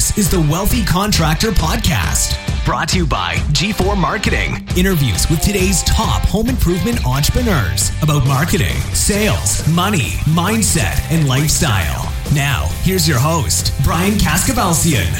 [0.00, 2.34] This is the Wealthy Contractor Podcast,
[2.64, 4.66] brought to you by G4 Marketing.
[4.74, 12.10] Interviews with today's top home improvement entrepreneurs about marketing, sales, money, mindset, and lifestyle.
[12.34, 15.12] Now, here's your host, Brian Kaskavalciyan.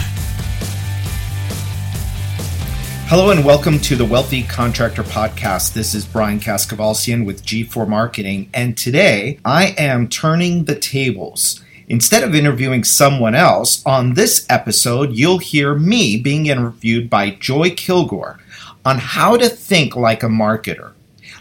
[3.07, 5.75] Hello and welcome to the Wealthy Contractor Podcast.
[5.75, 11.61] This is Brian Kaskavalciyan with G4 Marketing, and today I am turning the tables.
[11.91, 17.71] Instead of interviewing someone else, on this episode, you'll hear me being interviewed by Joy
[17.71, 18.39] Kilgore
[18.85, 20.93] on how to think like a marketer.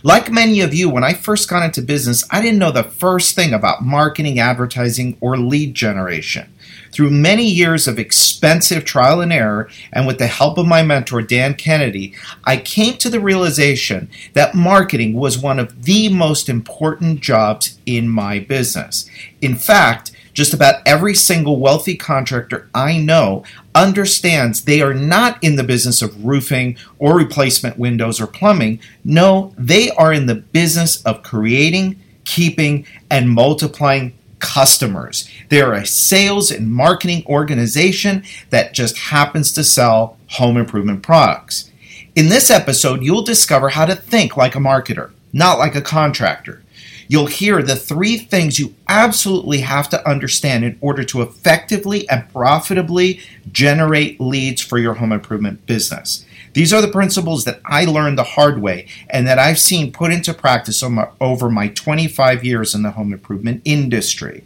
[0.02, 3.35] Like many of you, when I first got into business, I didn't know the first
[3.35, 6.52] thing about marketing, advertising, or lead generation.
[6.91, 11.21] Through many years of expensive trial and error, and with the help of my mentor,
[11.21, 17.20] Dan Kennedy, I came to the realization that marketing was one of the most important
[17.20, 19.07] jobs in my business.
[19.41, 23.43] In fact, just about every single wealthy contractor I know
[23.76, 28.79] understands they are not in the business of roofing or replacement windows or plumbing.
[29.04, 35.29] No, they are in the business of creating, keeping, and multiplying customers.
[35.49, 41.70] They're a sales and marketing organization that just happens to sell home improvement products.
[42.15, 46.63] In this episode, you'll discover how to think like a marketer, not like a contractor
[47.10, 52.32] you'll hear the three things you absolutely have to understand in order to effectively and
[52.32, 53.20] profitably
[53.51, 56.24] generate leads for your home improvement business.
[56.54, 60.12] These are the principles that I learned the hard way and that I've seen put
[60.12, 60.84] into practice
[61.20, 64.46] over my 25 years in the home improvement industry.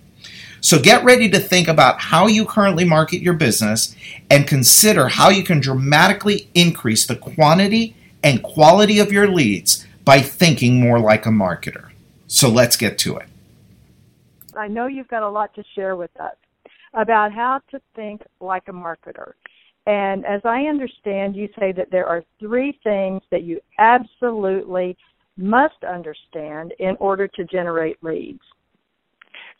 [0.61, 3.93] So get ready to think about how you currently market your business
[4.31, 10.21] and consider how you can dramatically increase the quantity and quality of your leads by
[10.21, 11.89] thinking more like a marketer.
[12.33, 13.27] So let's get to it.
[14.57, 16.35] I know you've got a lot to share with us
[16.95, 19.33] about how to think like a marketer.
[19.85, 24.97] And as I understand, you say that there are three things that you absolutely
[25.37, 28.41] must understand in order to generate leads.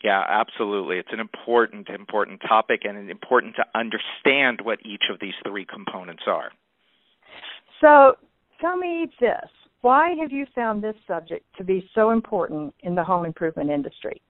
[0.02, 0.98] Yeah, absolutely.
[0.98, 6.24] It's an important, important topic and important to understand what each of these three components
[6.26, 6.50] are.
[7.80, 8.14] So
[8.60, 9.48] tell me this
[9.84, 14.22] why have you found this subject to be so important in the home improvement industry?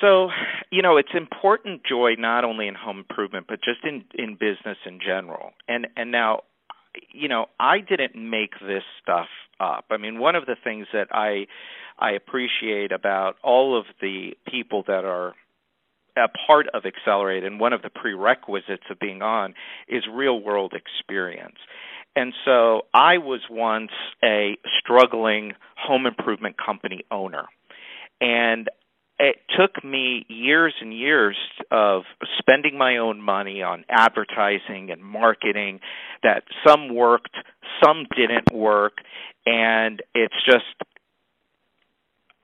[0.00, 0.28] So,
[0.72, 4.78] you know, it's important joy not only in home improvement but just in in business
[4.86, 5.50] in general.
[5.68, 6.40] And and now
[7.12, 9.28] you know, I didn't make this stuff
[9.60, 9.84] up.
[9.90, 11.46] I mean, one of the things that I
[11.98, 15.34] I appreciate about all of the people that are
[16.16, 19.52] a part of Accelerate and one of the prerequisites of being on
[19.86, 21.58] is real world experience.
[22.16, 23.92] And so I was once
[24.24, 27.44] a struggling home improvement company owner.
[28.20, 28.68] And
[29.18, 31.36] it took me years and years
[31.70, 32.02] of
[32.38, 35.80] spending my own money on advertising and marketing
[36.22, 37.36] that some worked,
[37.84, 38.94] some didn't work,
[39.46, 40.64] and it's just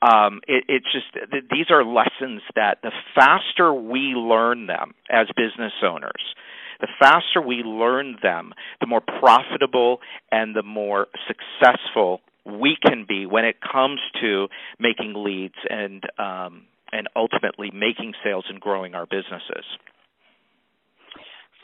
[0.03, 5.73] um, it, it's just these are lessons that the faster we learn them as business
[5.83, 6.35] owners,
[6.83, 10.01] the faster we learn them, the more profitable
[10.31, 14.49] and the more successful we can be when it comes to
[14.79, 19.65] making leads and um, and ultimately making sales and growing our businesses.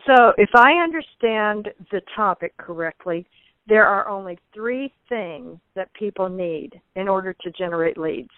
[0.06, 3.26] So, if I understand the topic correctly,
[3.66, 8.30] there are only three things that people need in order to generate leads.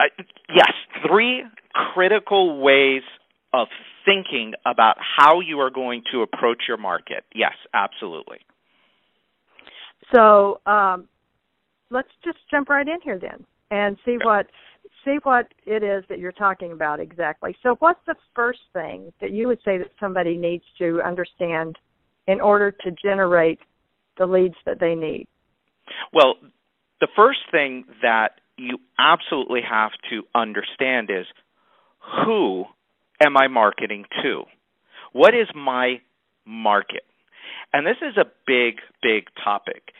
[0.00, 0.04] Uh,
[0.48, 0.72] yes,
[1.06, 1.44] three
[1.94, 3.02] critical ways
[3.52, 3.68] of
[4.10, 7.24] thinking about how you are going to approach your market.
[7.34, 8.38] Yes, absolutely.
[10.12, 11.08] So um,
[11.90, 14.46] let's just jump right in here then and see what
[15.04, 17.56] see what it is that you're talking about exactly.
[17.62, 21.76] So what's the first thing that you would say that somebody needs to understand
[22.26, 23.60] in order to generate
[24.18, 25.26] the leads that they need?
[26.12, 26.34] Well,
[27.00, 31.26] the first thing that you absolutely have to understand is
[32.24, 32.64] who
[33.20, 34.44] am I marketing to?
[35.12, 36.00] What is my
[36.46, 37.04] market?
[37.72, 39.92] And this is a big, big topic.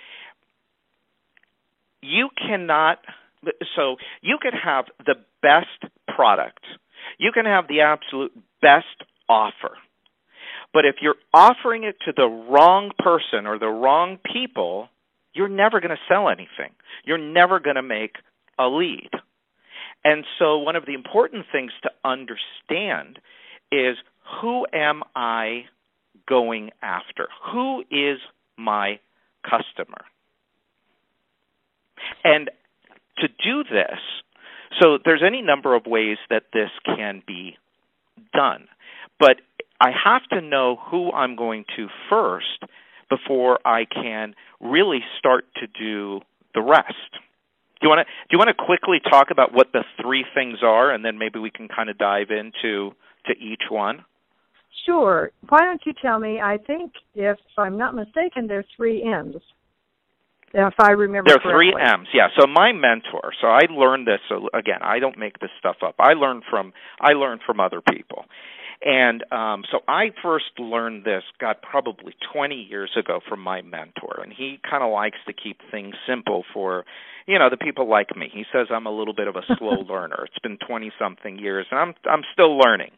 [2.03, 2.99] You cannot,
[3.77, 6.65] so you can have the best product,
[7.19, 8.87] you can have the absolute best
[9.29, 9.77] offer.
[10.73, 14.89] But if you're offering it to the wrong person or the wrong people,
[15.35, 16.73] you're never going to sell anything.
[17.05, 18.17] You're never going to make
[18.59, 19.11] a lead.
[20.05, 23.19] And so, one of the important things to understand
[23.71, 23.97] is
[24.41, 25.65] who am I
[26.29, 27.29] going after?
[27.53, 28.19] Who is
[28.57, 28.99] my
[29.45, 30.05] customer?
[32.25, 32.51] And
[33.19, 33.99] to do this,
[34.81, 37.57] so there's any number of ways that this can be
[38.33, 38.69] done.
[39.19, 39.37] But
[39.81, 42.65] I have to know who I'm going to first
[43.09, 46.21] before I can really start to do
[46.55, 47.19] the rest.
[47.81, 50.59] Do you want to do you want to quickly talk about what the three things
[50.63, 52.95] are, and then maybe we can kind of dive into
[53.27, 54.05] to each one?
[54.87, 55.31] Sure.
[55.49, 56.41] Why don't you tell me?
[56.41, 59.43] I think, if I'm not mistaken, there's three M's.
[60.53, 61.73] If I remember there are correctly.
[61.73, 62.09] three M's.
[62.13, 62.29] Yeah.
[62.39, 63.33] So my mentor.
[63.41, 64.19] So I learned this.
[64.29, 65.95] So again, I don't make this stuff up.
[65.99, 68.25] I learned from I learned from other people,
[68.83, 74.21] and um, so I first learned this, God, probably 20 years ago from my mentor.
[74.23, 76.85] And he kind of likes to keep things simple for,
[77.27, 78.31] you know, the people like me.
[78.33, 80.25] He says I'm a little bit of a slow learner.
[80.25, 82.93] It's been 20 something years, and I'm I'm still learning.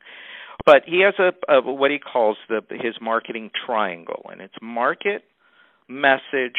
[0.64, 5.24] But he has a, a what he calls the his marketing triangle, and it's market,
[5.88, 6.58] message,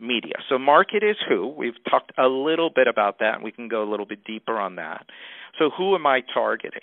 [0.00, 0.36] media.
[0.48, 1.48] So market is who.
[1.48, 4.58] We've talked a little bit about that, and we can go a little bit deeper
[4.58, 5.04] on that.
[5.58, 6.80] So who am I targeting?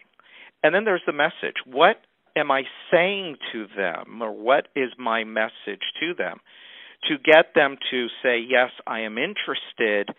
[0.64, 1.58] And then there's the message.
[1.66, 1.98] What
[2.36, 6.40] am I saying to them, or what is my message to them
[7.10, 10.10] to get them to say, yes, I am interested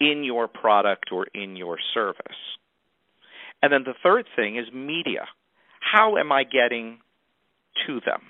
[0.00, 2.24] in your product or in your service?
[3.62, 5.26] And then the third thing is media.
[5.80, 6.98] How am I getting
[7.86, 8.22] to them?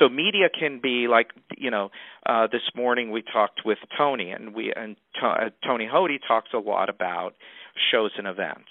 [0.00, 1.90] So media can be like you know
[2.26, 6.50] uh, this morning we talked with Tony and we and T- uh, Tony Hody talks
[6.52, 7.34] a lot about
[7.92, 8.68] shows and events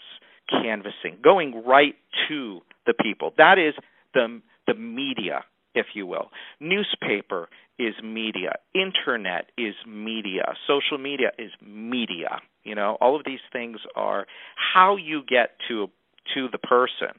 [0.50, 1.96] canvassing, going right
[2.28, 3.34] to the people.
[3.38, 3.74] That is
[4.14, 5.44] the the media,
[5.74, 6.32] if you will.
[6.60, 8.56] Newspaper is media.
[8.74, 10.54] Internet is media.
[10.68, 12.40] Social media is media.
[12.64, 14.26] You know, all of these things are
[14.56, 15.88] how you get to
[16.34, 17.16] to the person.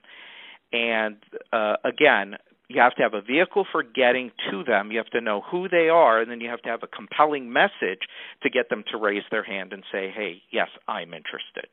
[0.72, 1.16] And
[1.52, 2.36] uh, again,
[2.68, 4.90] you have to have a vehicle for getting to them.
[4.90, 7.52] You have to know who they are, and then you have to have a compelling
[7.52, 8.00] message
[8.42, 11.68] to get them to raise their hand and say, "Hey, yes, I'm interested."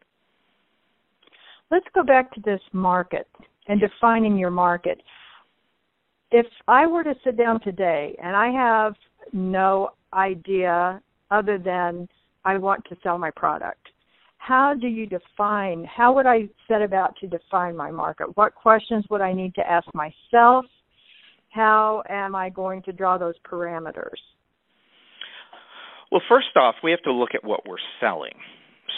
[1.73, 3.27] Let's go back to this market
[3.67, 5.01] and defining your market.
[6.29, 8.93] If I were to sit down today and I have
[9.31, 12.07] no idea other than
[12.45, 13.87] I want to sell my product,
[14.37, 18.35] how do you define, how would I set about to define my market?
[18.35, 20.65] What questions would I need to ask myself?
[21.49, 24.21] How am I going to draw those parameters?
[26.11, 28.33] Well, first off, we have to look at what we're selling.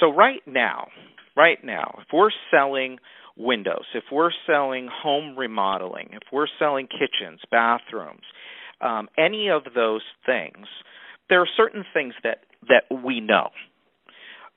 [0.02, 0.88] So, right now,
[1.36, 2.98] right now, if we're selling
[3.38, 8.24] windows, if we're selling home remodeling, if we're selling kitchens, bathrooms,
[8.82, 10.68] um, any of those things,
[11.30, 13.50] there are certain things that that we know.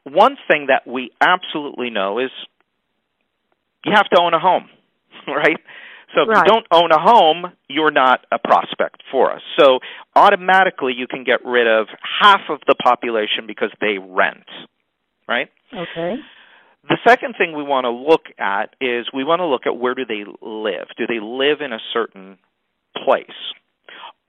[0.05, 2.31] One thing that we absolutely know is
[3.85, 4.69] you have to own a home,
[5.27, 5.59] right?
[6.15, 6.39] So if right.
[6.39, 9.43] you don't own a home, you're not a prospect for us.
[9.59, 9.81] So
[10.17, 11.87] automatically you can get rid of
[12.21, 14.49] half of the population because they rent,
[15.29, 15.49] right?
[15.73, 16.17] Okay.
[16.85, 19.95] The second thing we want to look at is we want to look at where
[19.95, 20.89] do they live?
[20.97, 22.39] Do they live in a certain
[23.05, 23.27] place?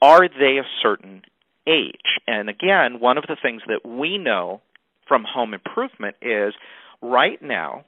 [0.02, 1.22] Are they a certain
[1.68, 2.20] age?
[2.28, 4.62] And again, one of the things that we know
[5.08, 6.54] from home improvement is
[7.02, 7.86] right now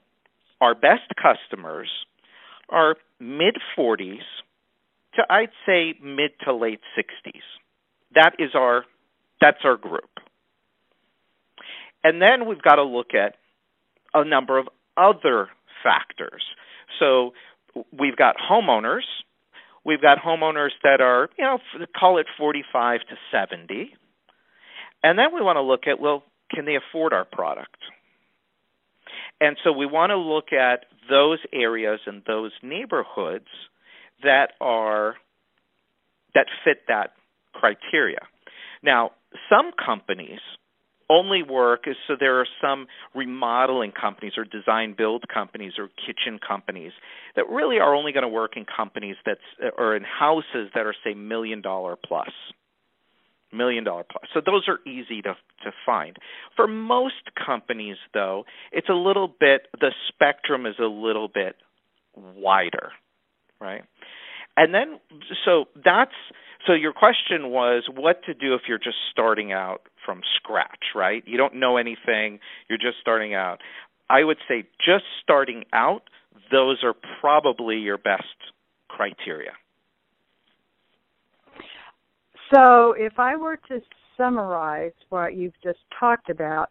[0.61, 1.89] our best customers
[2.69, 4.19] are mid 40s
[5.15, 7.41] to I'd say mid to late 60s.
[8.15, 8.85] That is our
[9.41, 10.09] that's our group.
[12.03, 13.35] And then we've got to look at
[14.13, 14.67] a number of
[14.97, 15.49] other
[15.83, 16.43] factors.
[16.99, 17.33] So
[17.97, 19.03] we've got homeowners.
[19.83, 21.59] We've got homeowners that are, you know,
[21.97, 23.93] call it 45 to 70.
[25.03, 27.77] And then we want to look at, well, can they afford our product?
[29.39, 33.47] And so we want to look at those areas and those neighborhoods
[34.23, 35.15] that are
[36.35, 37.13] that fit that
[37.53, 38.19] criteria.
[38.83, 39.11] Now,
[39.49, 40.39] some companies
[41.11, 46.39] only work is so there are some remodeling companies or design build companies or kitchen
[46.45, 46.93] companies
[47.35, 50.95] that really are only going to work in companies that's or in houses that are
[51.03, 52.31] say million dollar plus.
[53.53, 54.23] Million dollar plus.
[54.33, 56.15] So those are easy to to find.
[56.55, 61.57] For most companies though it's a little bit the spectrum is a little bit
[62.15, 62.91] wider
[63.61, 63.83] right?
[64.57, 64.99] And then
[65.45, 66.11] so that's
[66.67, 71.23] so your question was what to do if you're just starting out from scratch, right?
[71.25, 72.39] You don't know anything,
[72.69, 73.59] you're just starting out.
[74.09, 76.03] I would say just starting out,
[76.51, 78.23] those are probably your best
[78.89, 79.51] criteria.
[82.53, 83.79] So, if I were to
[84.17, 86.69] summarize what you've just talked about,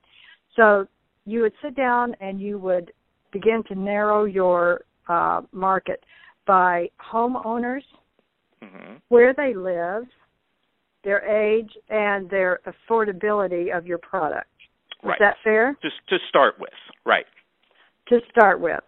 [0.54, 0.86] so
[1.24, 2.92] you would sit down and you would
[3.32, 6.04] begin to narrow your uh, market
[6.46, 7.82] by homeowners,
[8.62, 8.96] mm-hmm.
[9.08, 10.04] where they live,
[11.04, 14.48] their age, and their affordability of your product.
[15.02, 15.18] Is right.
[15.18, 15.76] that fair?
[15.82, 16.70] Just to start with,
[17.06, 17.24] right.
[18.08, 18.80] To start with.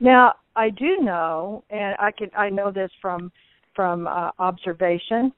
[0.00, 3.32] Now, I do know, and I can I know this from
[3.74, 5.32] from uh, observation,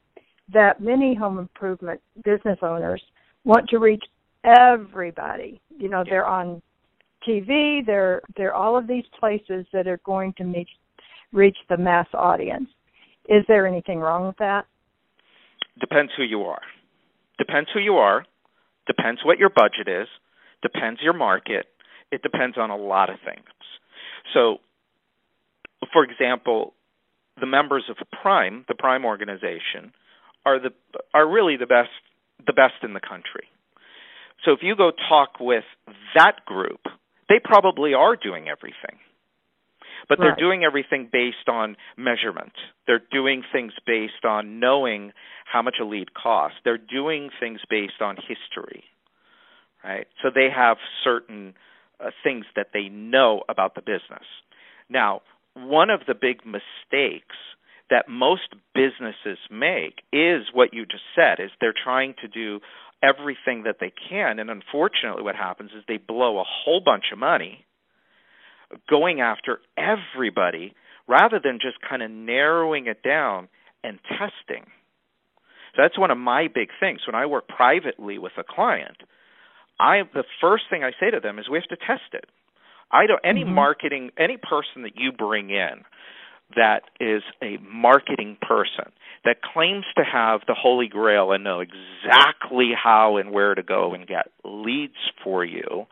[0.53, 3.03] that many home improvement business owners
[3.45, 4.05] want to reach
[4.45, 5.61] everybody.
[5.77, 6.63] You know, they're on
[7.27, 10.69] TV, they're they're all of these places that are going to meet,
[11.33, 12.69] reach the mass audience.
[13.29, 14.67] Is there anything wrong with that?
[15.81, 16.63] Depends who you are.
[17.39, 18.25] Depends who you are.
[18.87, 20.09] Depends what your budget is.
[20.63, 21.67] Depends your market.
[22.11, 23.45] It depends on a lot of things.
[24.35, 24.59] So,
[25.93, 26.75] for example,
[27.41, 29.93] the members of Prime, the Prime organization,
[30.45, 30.71] are the
[31.15, 31.91] are really the best
[32.47, 33.47] the best in the country.
[34.45, 35.65] So if you go talk with
[36.15, 36.81] that group,
[37.29, 38.99] they probably are doing everything.
[40.09, 42.53] But they're doing everything based on measurement.
[42.87, 45.13] They're doing things based on knowing
[45.45, 46.59] how much a lead costs.
[46.65, 48.85] They're doing things based on history.
[49.85, 50.07] Right?
[50.23, 51.55] So they have certain
[52.01, 54.27] uh, things that they know about the business.
[54.89, 55.23] Now,
[55.55, 57.37] one of the big mistakes
[57.91, 62.61] that most businesses make is what you just said is they're trying to do
[63.03, 67.19] everything that they can and unfortunately what happens is they blow a whole bunch of
[67.19, 67.65] money
[68.89, 70.75] going after everybody
[71.07, 73.49] rather than just kind of narrowing it down
[73.83, 74.65] and testing.
[75.75, 78.97] So that's one of my big things when I work privately with a client.
[79.81, 82.27] I the first thing I say to them is we have to test it.
[82.91, 83.55] I don't any Mhm.
[83.55, 85.85] marketing any person that you bring in
[86.57, 88.91] that is a marketing person
[89.25, 93.93] that claims to have the holy grail and know exactly how and where to go
[93.93, 95.87] and get leads for you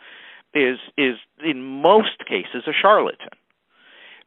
[0.55, 3.35] is is in most cases a charlatan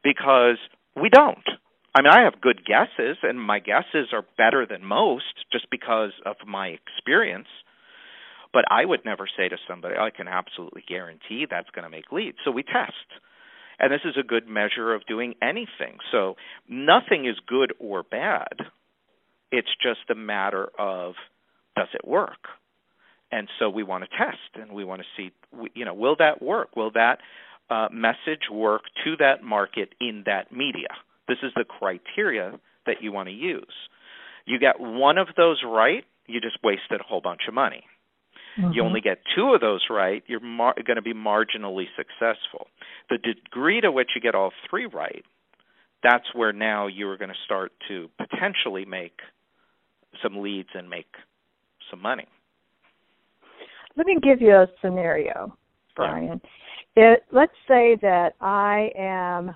[0.02, 0.58] because
[1.00, 1.46] we don't
[1.94, 6.12] I mean I have good guesses and my guesses are better than most just because
[6.24, 7.48] of my experience
[8.52, 12.12] but I would never say to somebody I can absolutely guarantee that's going to make
[12.12, 13.20] leads so we test
[13.80, 15.98] and this is a good measure of doing anything.
[16.12, 16.36] So
[16.68, 18.52] nothing is good or bad.
[19.50, 21.14] It's just a matter of
[21.76, 22.59] does it work?
[23.32, 25.30] And so we want to test and we want to see,
[25.74, 26.74] you know, will that work?
[26.76, 27.18] Will that
[27.70, 30.88] uh, message work to that market in that media?
[31.28, 33.72] This is the criteria that you want to use.
[34.46, 37.84] You get one of those right, you just wasted a whole bunch of money.
[38.58, 38.72] Mm-hmm.
[38.72, 42.66] You only get two of those right, you're mar- going to be marginally successful.
[43.08, 45.24] The degree to which you get all three right,
[46.02, 49.20] that's where now you're going to start to potentially make
[50.22, 51.14] some leads and make
[51.90, 52.26] some money.
[53.96, 55.56] Let me give you a scenario,
[55.96, 56.40] Brian.
[56.96, 59.54] It, let's say that I am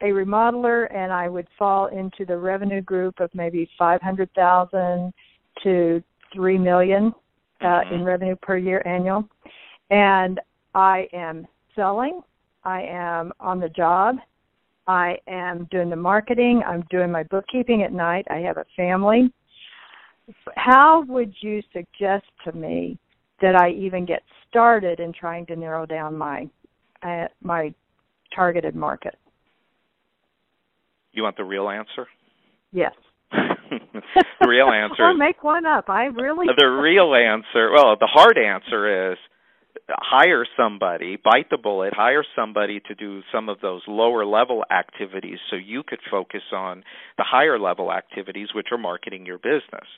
[0.00, 5.12] a remodeler and I would fall into the revenue group of maybe 500,000
[5.62, 7.14] to 3 million
[7.60, 7.92] uh, Mhm.
[7.92, 9.28] in revenue per year annual.
[9.90, 10.40] And
[10.74, 12.22] I am selling,
[12.64, 14.18] I am on the job,
[14.86, 19.32] I am doing the marketing, I'm doing my bookkeeping at night, I have a family.
[20.56, 22.98] How would you suggest to me
[23.42, 26.48] that I even get started in trying to narrow down my
[27.02, 27.74] uh, my
[28.34, 29.16] targeted market?
[31.12, 32.06] You want the real answer?
[32.72, 32.92] Yes.
[33.30, 35.88] the real answer or is make one up.
[35.88, 37.70] I really the real answer.
[37.72, 39.18] Well, the hard answer is
[39.90, 45.38] hire somebody, bite the bullet, hire somebody to do some of those lower level activities
[45.50, 46.84] so you could focus on
[47.18, 49.88] the higher level activities which are marketing your business.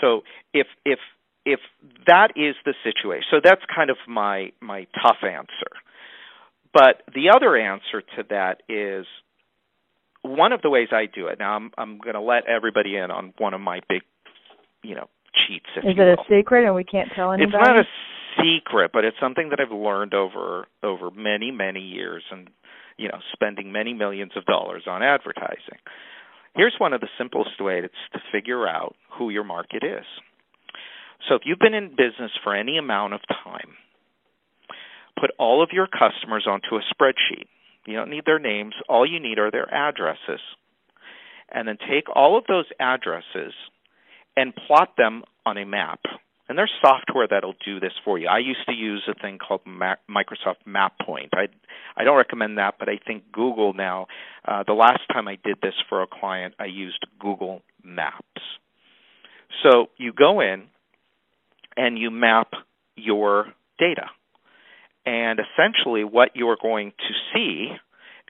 [0.00, 0.98] So if if
[1.44, 1.60] if
[2.06, 3.24] that is the situation.
[3.30, 5.72] So that's kind of my my tough answer.
[6.74, 9.06] But the other answer to that is
[10.22, 11.38] one of the ways I do it.
[11.38, 14.02] Now I'm I'm going to let everybody in on one of my big,
[14.82, 15.66] you know, cheats.
[15.76, 17.56] If Is it a secret and we can't tell anybody?
[17.56, 17.84] It's not a
[18.40, 22.48] secret, but it's something that I've learned over over many many years, and
[22.96, 25.78] you know, spending many millions of dollars on advertising.
[26.54, 30.06] Here's one of the simplest ways to figure out who your market is.
[31.28, 33.74] So if you've been in business for any amount of time,
[35.20, 37.46] put all of your customers onto a spreadsheet.
[37.86, 40.40] You don't need their names, all you need are their addresses.
[41.50, 43.52] And then take all of those addresses
[44.36, 46.00] and plot them on a map.
[46.48, 48.28] And there's software that'll do this for you.
[48.28, 51.30] I used to use a thing called Microsoft MapPoint.
[51.34, 51.48] I
[51.96, 54.06] I don't recommend that, but I think Google now.
[54.46, 58.22] Uh, the last time I did this for a client, I used Google Maps.
[59.62, 60.64] So you go in
[61.76, 62.52] and you map
[62.96, 63.46] your
[63.78, 64.06] data.
[65.04, 67.68] And essentially, what you're going to see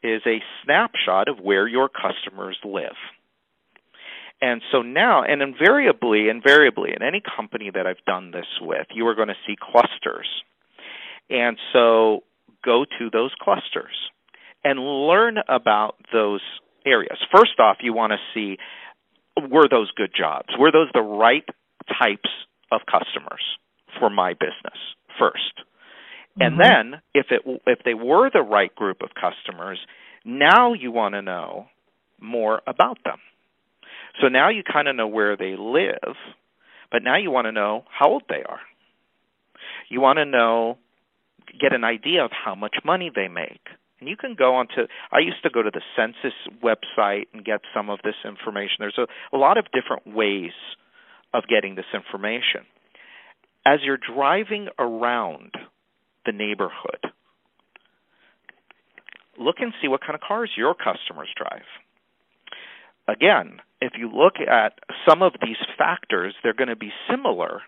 [0.02, 2.96] is a snapshot of where your customers live.
[4.40, 9.06] And so now, and invariably, invariably, in any company that I've done this with, you
[9.06, 10.28] are going to see clusters.
[11.30, 12.20] And so
[12.64, 13.94] go to those clusters
[14.62, 16.42] and learn about those
[16.84, 17.18] areas.
[17.34, 18.58] First off, you want to see
[19.50, 20.48] were those good jobs?
[20.58, 21.44] Were those the right
[21.98, 22.30] types
[22.72, 23.42] of customers
[23.98, 24.78] for my business
[25.18, 25.60] first?
[26.38, 26.42] Mm-hmm.
[26.42, 29.78] And then if it if they were the right group of customers,
[30.24, 31.66] now you want to know
[32.20, 33.18] more about them.
[34.20, 36.16] So now you kind of know where they live,
[36.90, 38.60] but now you want to know how old they are.
[39.88, 40.78] You want to know
[41.60, 43.60] get an idea of how much money they make.
[44.00, 47.60] And you can go onto I used to go to the census website and get
[47.74, 48.76] some of this information.
[48.80, 50.52] There's a, a lot of different ways
[51.32, 52.66] of getting this information.
[53.64, 55.52] As you're driving around
[56.24, 57.00] the neighborhood,
[59.38, 61.66] look and see what kind of cars your customers drive.
[63.08, 64.78] Again, if you look at
[65.08, 67.62] some of these factors, they're going to be similar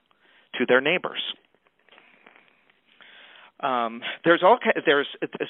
[0.54, 1.20] to their neighbors.
[3.60, 5.08] Um, there's all there's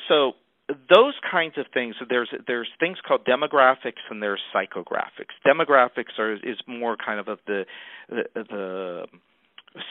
[0.09, 0.33] so
[0.69, 6.59] those kinds of things there's there's things called demographics and there's psychographics demographics are is
[6.67, 7.65] more kind of of the
[8.09, 9.07] the, the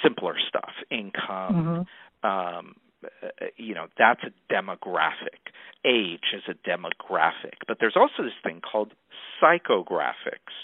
[0.04, 1.86] simpler stuff income
[2.24, 2.28] mm-hmm.
[2.28, 3.28] um Uh,
[3.58, 5.54] you know that's a demographic
[5.86, 8.92] age is a demographic but there's also this thing called
[9.42, 10.56] psychographics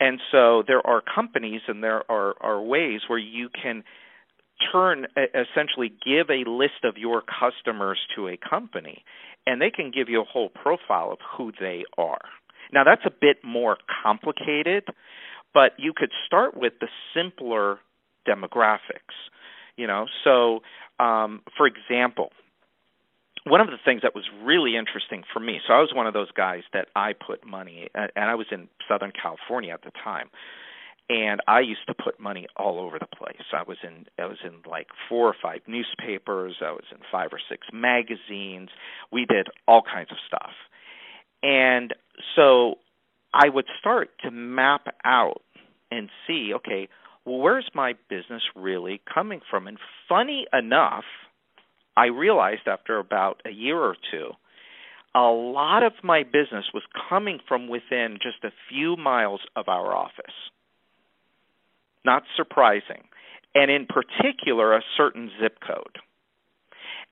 [0.00, 3.84] and so there are companies and there are are ways where you can
[4.72, 9.04] turn essentially give a list of your customers to a company
[9.46, 12.20] and they can give you a whole profile of who they are.
[12.72, 14.84] Now that's a bit more complicated,
[15.54, 17.78] but you could start with the simpler
[18.28, 19.16] demographics.
[19.80, 20.60] You know, so
[21.02, 22.32] um, for example,
[23.44, 25.60] one of the things that was really interesting for me.
[25.66, 28.68] So I was one of those guys that I put money, and I was in
[28.86, 30.28] Southern California at the time
[31.10, 33.42] and I used to put money all over the place.
[33.52, 37.30] I was in I was in like four or five newspapers, I was in five
[37.32, 38.68] or six magazines.
[39.10, 40.52] We did all kinds of stuff.
[41.42, 41.92] And
[42.36, 42.76] so
[43.34, 45.42] I would start to map out
[45.90, 46.88] and see, okay,
[47.24, 49.66] well where's my business really coming from?
[49.66, 49.78] And
[50.08, 51.04] funny enough,
[51.96, 54.30] I realized after about a year or two
[55.12, 59.92] a lot of my business was coming from within just a few miles of our
[59.92, 60.34] office
[62.04, 63.04] not surprising,
[63.54, 65.98] and in particular, a certain zip code.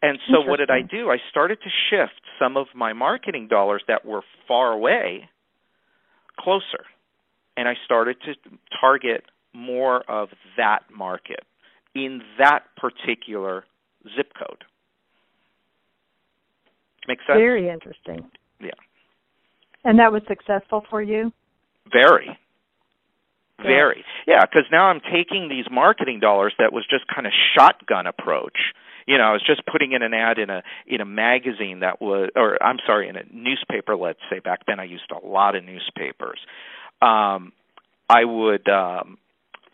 [0.01, 1.11] And so, what did I do?
[1.11, 5.29] I started to shift some of my marketing dollars that were far away
[6.39, 6.85] closer.
[7.57, 8.35] And I started to
[8.81, 11.45] target more of that market
[11.95, 13.65] in that particular
[14.17, 14.65] zip code.
[17.07, 17.39] Make sense?
[17.39, 18.31] Very interesting.
[18.61, 18.71] Yeah.
[19.85, 21.33] And that was successful for you?
[21.91, 22.39] Very.
[23.61, 24.05] Very.
[24.27, 28.73] Yeah, because now I'm taking these marketing dollars that was just kind of shotgun approach.
[29.07, 32.01] You know, I was just putting in an ad in a in a magazine that
[32.01, 33.97] was, or I'm sorry, in a newspaper.
[33.97, 36.39] Let's say back then I used a lot of newspapers.
[37.03, 37.53] Um,
[38.09, 39.19] I would um,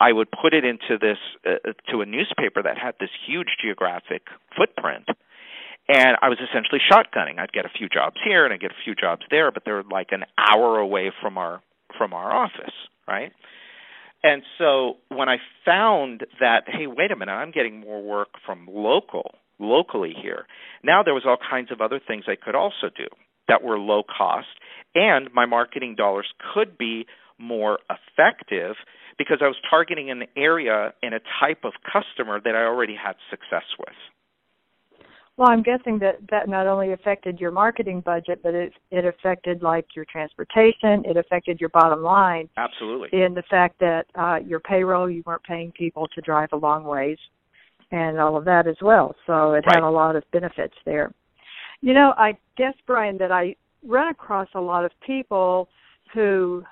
[0.01, 4.23] I would put it into this uh, to a newspaper that had this huge geographic
[4.57, 5.09] footprint,
[5.89, 7.39] and I was essentially shotgunning.
[7.39, 9.83] I'd get a few jobs here and I'd get a few jobs there, but they're
[9.83, 11.63] like an hour away from our
[11.99, 12.75] from our office,
[13.07, 13.33] right?
[14.23, 18.67] And so when I found that, hey, wait a minute, I'm getting more work from
[18.67, 20.47] local, locally here.
[20.83, 23.07] Now there was all kinds of other things I could also do
[23.49, 24.49] that were low cost,
[24.95, 27.07] and my marketing dollars could be
[27.39, 28.77] more effective
[29.19, 33.15] because I was targeting an area and a type of customer that I already had
[33.31, 33.95] success with.
[35.37, 39.63] Well, I'm guessing that that not only affected your marketing budget, but it it affected
[39.63, 41.05] like your transportation.
[41.05, 42.49] It affected your bottom line.
[42.57, 43.09] Absolutely.
[43.13, 46.85] In the fact that uh, your payroll, you weren't paying people to drive a long
[46.85, 47.19] ways,
[47.91, 49.17] and all of that as well.
[49.27, 49.75] So it right.
[49.75, 51.13] had a lot of benefits there.
[51.81, 55.69] You know, I guess Brian that I run across a lot of people
[56.15, 56.63] who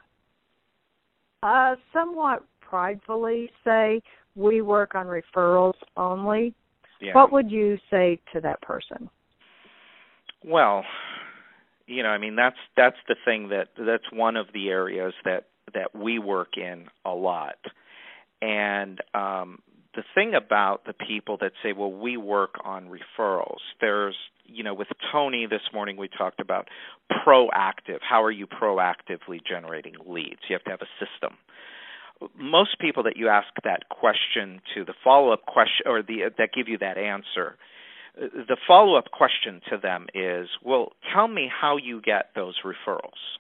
[1.43, 4.01] uh, somewhat pridefully say
[4.35, 6.55] we work on referrals only
[7.03, 7.15] yeah.
[7.15, 9.11] What would you say to that person?
[10.45, 10.85] Well,
[11.87, 15.49] you know, I mean that's that's the thing that that's one of the areas that
[15.75, 17.59] that we work in a lot.
[18.41, 19.59] And um
[19.95, 24.75] the thing about the people that say, well, we work on referrals, there's, you know,
[24.75, 26.69] with Tony this morning, we talked about
[27.27, 27.99] proactive.
[28.01, 30.41] How are you proactively generating leads?
[30.49, 31.39] You have to have a system
[32.39, 36.51] most people that you ask that question to, the follow up question or the that
[36.55, 37.57] give you that answer,
[38.17, 43.39] the follow up question to them is, well, tell me how you get those referrals.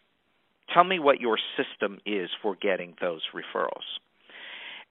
[0.72, 3.84] Tell me what your system is for getting those referrals.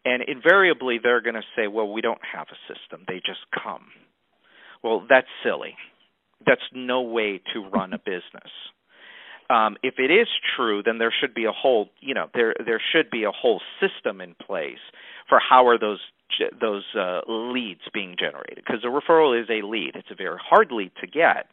[0.05, 3.05] And invariably, they're going to say, well, we don't have a system.
[3.07, 3.87] They just come.
[4.83, 5.75] Well, that's silly.
[6.45, 8.51] that's no way to run a business.
[9.49, 12.81] Um, if it is true, then there should be a whole, you know, there there
[12.93, 14.79] should be a whole system in place
[15.27, 15.99] for how are those
[16.61, 19.91] those uh, leads being generated because a referral is a lead.
[19.95, 21.47] It's a very hard lead to get,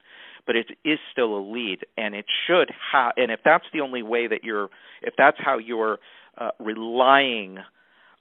[0.46, 3.12] but it is still a lead, and it should have.
[3.16, 4.68] And if that's the only way that you're,
[5.02, 5.98] if that's how you're
[6.38, 7.58] uh, relying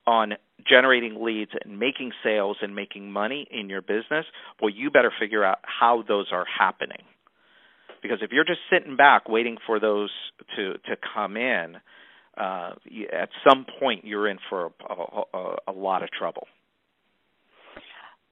[0.08, 0.34] on
[0.68, 4.26] generating leads and making sales and making money in your business,
[4.62, 7.04] well, you better figure out how those are happening.
[8.02, 10.10] Because if you're just sitting back waiting for those
[10.56, 11.76] to to come in,
[12.38, 12.72] uh,
[13.12, 16.48] at some point you're in for a, a, a lot of trouble.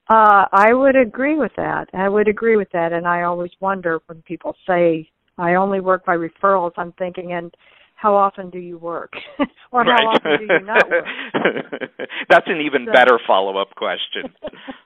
[0.07, 1.87] Uh, I would agree with that.
[1.93, 6.05] I would agree with that, and I always wonder when people say I only work
[6.05, 6.73] by referrals.
[6.77, 7.53] I'm thinking, and
[7.95, 9.13] how often do you work,
[9.71, 10.03] or how right.
[10.03, 11.05] often do you not work?
[12.29, 14.33] That's an even so, better follow-up question.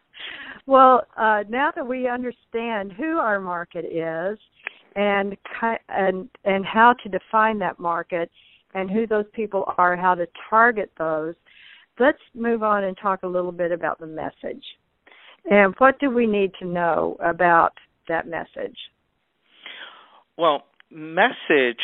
[0.65, 4.37] well, uh, now that we understand who our market is,
[4.95, 5.35] and
[5.89, 8.29] and and how to define that market,
[8.73, 11.35] and who those people are, how to target those,
[11.99, 14.63] let's move on and talk a little bit about the message.
[15.49, 17.73] And what do we need to know about
[18.07, 18.77] that message?
[20.37, 21.81] Well, message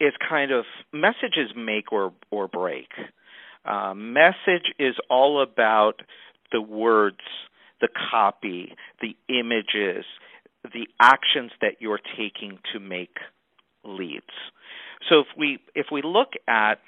[0.00, 2.88] is kind of messages make or or break.
[3.64, 6.00] Uh, message is all about
[6.50, 7.20] the words,
[7.80, 10.04] the copy, the images,
[10.64, 13.16] the actions that you're taking to make
[13.84, 14.24] leads.
[15.08, 16.78] So if we if we look at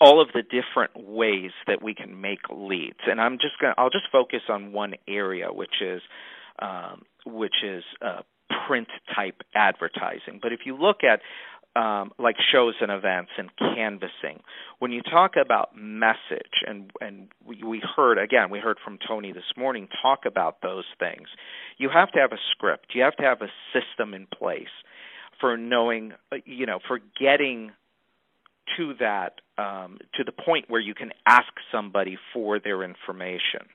[0.00, 2.98] all of the different ways that we can make leads.
[3.06, 6.02] And I'm just to I'll just focus on one area which is
[6.58, 8.22] um, which is uh,
[8.66, 10.38] print type advertising.
[10.40, 11.20] But if you look at
[11.76, 14.42] um, like shows and events and canvassing.
[14.78, 19.32] When you talk about message, and and we, we heard again, we heard from Tony
[19.32, 21.28] this morning talk about those things.
[21.76, 22.86] You have to have a script.
[22.94, 24.72] You have to have a system in place
[25.38, 26.12] for knowing,
[26.46, 27.72] you know, for getting
[28.78, 33.68] to that um, to the point where you can ask somebody for their information.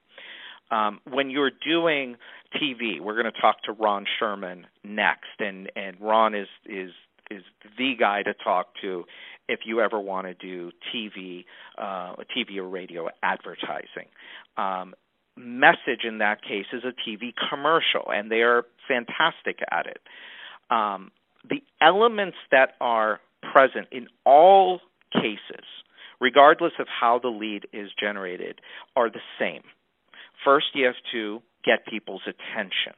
[0.71, 2.15] Um, when you're doing
[2.55, 6.91] TV, we're going to talk to Ron Sherman next, and and Ron is is
[7.31, 7.43] is
[7.77, 9.05] the guy to talk to
[9.47, 11.45] if you ever want to do TV,
[11.77, 14.07] uh, TV or radio advertising.
[14.57, 14.93] Um,
[15.37, 19.99] message in that case is a TV commercial, and they are fantastic at it.
[20.69, 21.11] Um,
[21.49, 23.19] the elements that are
[23.51, 24.79] present in all
[25.13, 25.65] cases,
[26.19, 28.59] regardless of how the lead is generated,
[28.95, 29.63] are the same.
[30.45, 32.93] First, you have to get people's attention.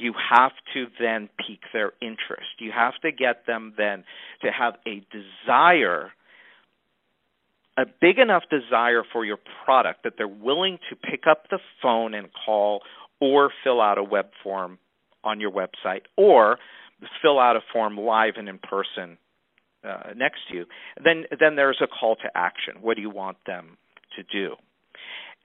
[0.00, 2.48] You have to then pique their interest.
[2.58, 4.04] You have to get them then
[4.42, 6.10] to have a desire,
[7.76, 12.14] a big enough desire for your product that they're willing to pick up the phone
[12.14, 12.80] and call
[13.20, 14.78] or fill out a web form
[15.22, 16.58] on your website or
[17.20, 19.18] fill out a form live and in person
[19.84, 20.64] uh, next to you.
[21.02, 22.76] Then then there's a call to action.
[22.80, 23.76] What do you want them
[24.16, 24.56] to do?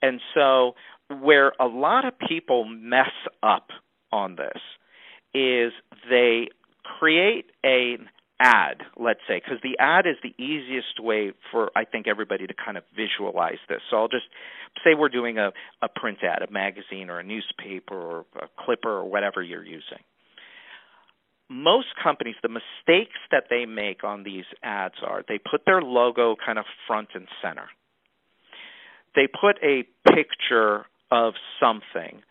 [0.02, 0.76] And so
[1.10, 3.12] where a lot of people mess
[3.44, 3.68] up
[4.16, 4.62] on this
[5.34, 5.74] is
[6.10, 6.48] they
[7.00, 8.08] create an
[8.40, 12.54] ad, let's say, because the ad is the easiest way for I think everybody to
[12.54, 13.82] kind of visualize this.
[13.90, 14.26] So I'll just
[14.84, 15.52] say we're doing a,
[15.82, 20.00] a print ad, a magazine or a newspaper or a clipper or whatever you're using
[21.50, 26.36] most companies, the mistakes that they make on these ads are they put their logo
[26.44, 27.68] kind of front and center.
[29.16, 32.22] They put a picture of something,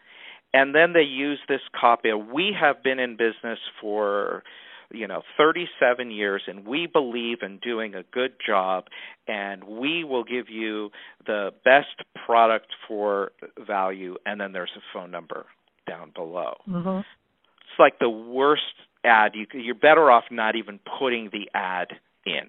[0.54, 2.10] and then they use this copy.
[2.12, 4.42] We have been in business for
[4.90, 8.84] you know 37 years and we believe in doing a good job
[9.26, 10.90] and we will give you
[11.26, 13.32] the best product for
[13.66, 15.46] value and then there's a phone number
[15.88, 16.98] down below mm-hmm.
[16.98, 18.62] it's like the worst
[19.04, 21.88] ad, you, you're better off not even putting the ad
[22.26, 22.48] in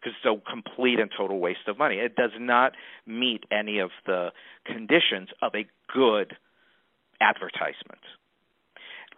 [0.00, 1.96] because it's a complete and total waste of money.
[1.96, 2.72] It does not
[3.06, 4.28] meet any of the
[4.64, 6.36] conditions of a good
[7.20, 8.02] advertisement.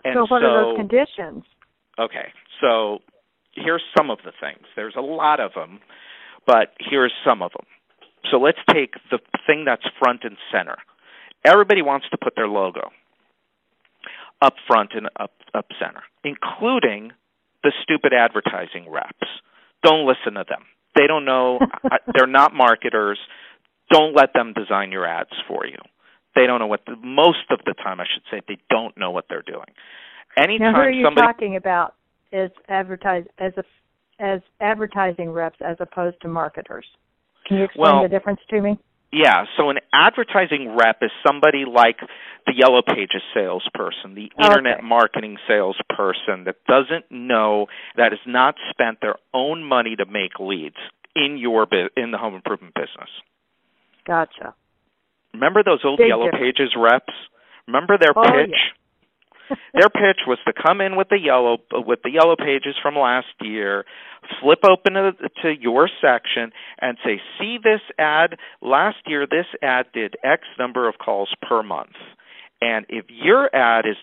[0.04, 1.44] And so, what so, are those conditions?
[1.98, 2.30] Okay,
[2.61, 2.98] so
[3.52, 4.64] here's some of the things.
[4.76, 5.80] There's a lot of them,
[6.46, 7.66] but here's some of them.
[8.30, 10.76] So let's take the thing that's front and center.
[11.44, 12.90] Everybody wants to put their logo
[14.40, 17.12] up front and up up center, including
[17.62, 19.28] the stupid advertising reps.
[19.82, 20.62] Don't listen to them.
[20.94, 21.58] They don't know.
[22.14, 23.18] they're not marketers.
[23.90, 25.78] Don't let them design your ads for you.
[26.34, 26.80] They don't know what.
[26.86, 29.66] The, most of the time, I should say, they don't know what they're doing.
[30.36, 31.94] Anytime now, who are you somebody, talking about
[32.32, 33.64] is advertise as a
[34.20, 36.86] as advertising reps as opposed to marketers?
[37.46, 38.78] Can you explain well, the difference to me?
[39.10, 41.96] Yeah, so an advertising rep is somebody like
[42.46, 44.86] the Yellow Pages salesperson, the internet Okay.
[44.86, 50.76] marketing salesperson that doesn't know that has not spent their own money to make leads
[51.16, 53.08] in your in the home improvement business.
[54.06, 54.54] Gotcha.
[55.34, 56.56] Remember those old Big Yellow difference.
[56.58, 57.12] Pages reps?
[57.66, 58.50] Remember their Oh, pitch?
[58.52, 58.74] yeah.
[59.72, 63.28] Their pitch was to come in with the yellow with the yellow pages from last
[63.40, 63.86] year,
[64.42, 65.12] flip open to,
[65.42, 68.36] to your section and say, "See this ad?
[68.60, 71.96] Last year this ad did X number of calls per month."
[72.60, 73.96] And if your ad is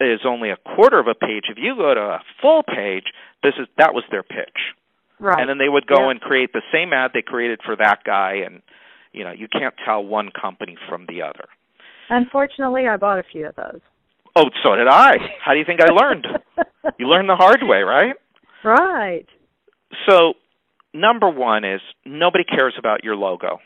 [0.00, 3.12] is only a quarter of a page, if you go to a full page,
[3.44, 4.74] this is that was their pitch.
[5.20, 5.38] Right.
[5.38, 6.10] And then they would go Yeah.
[6.10, 8.60] and create the same ad they created for that guy and
[9.12, 11.46] you know, you can't tell one company from the other.
[12.08, 13.80] Unfortunately, I bought a few of those.
[14.36, 15.16] Oh, so did I.
[15.44, 16.26] How do you think I learned?
[16.98, 18.14] you learn the hard way, right?
[18.64, 19.26] Right.
[20.08, 20.34] So,
[20.94, 23.58] number one is nobody cares about your logo.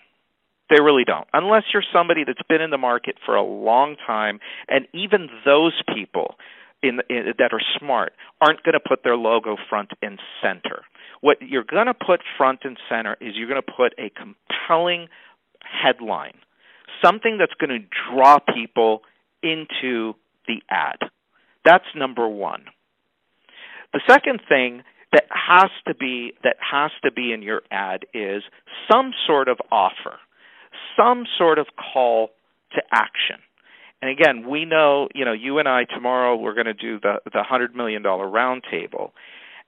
[0.70, 1.26] They really don't.
[1.32, 5.74] Unless you're somebody that's been in the market for a long time, and even those
[5.94, 6.36] people
[6.82, 10.82] in, in that are smart aren't going to put their logo front and center.
[11.20, 15.08] What you're going to put front and center is you're going to put a compelling
[15.64, 16.34] headline,
[17.04, 19.02] something that's going to draw people
[19.42, 20.14] into
[20.46, 20.98] the ad.
[21.64, 22.64] That's number 1.
[23.92, 28.42] The second thing that has to be that has to be in your ad is
[28.90, 30.18] some sort of offer,
[30.96, 32.30] some sort of call
[32.72, 33.36] to action.
[34.02, 37.20] And again, we know, you know, you and I tomorrow we're going to do the
[37.24, 39.12] the 100 million dollar roundtable.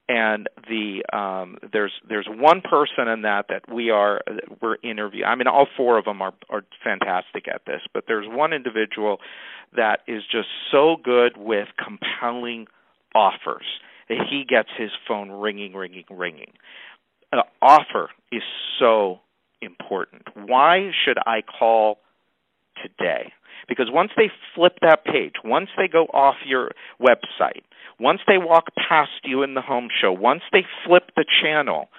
[0.09, 4.21] And the um, there's there's one person in that that we are
[4.61, 5.25] we're interviewing.
[5.25, 9.17] I mean, all four of them are are fantastic at this, but there's one individual
[9.75, 12.67] that is just so good with compelling
[13.13, 13.65] offers
[14.07, 16.53] that he gets his phone ringing, ringing, ringing.
[17.31, 18.43] An offer is
[18.79, 19.19] so
[19.61, 20.23] important.
[20.35, 21.99] Why should I call
[22.81, 23.33] today?
[23.67, 27.63] Because once they flip that page, once they go off your website,
[27.99, 31.89] once they walk past you in the home show, once they flip the channel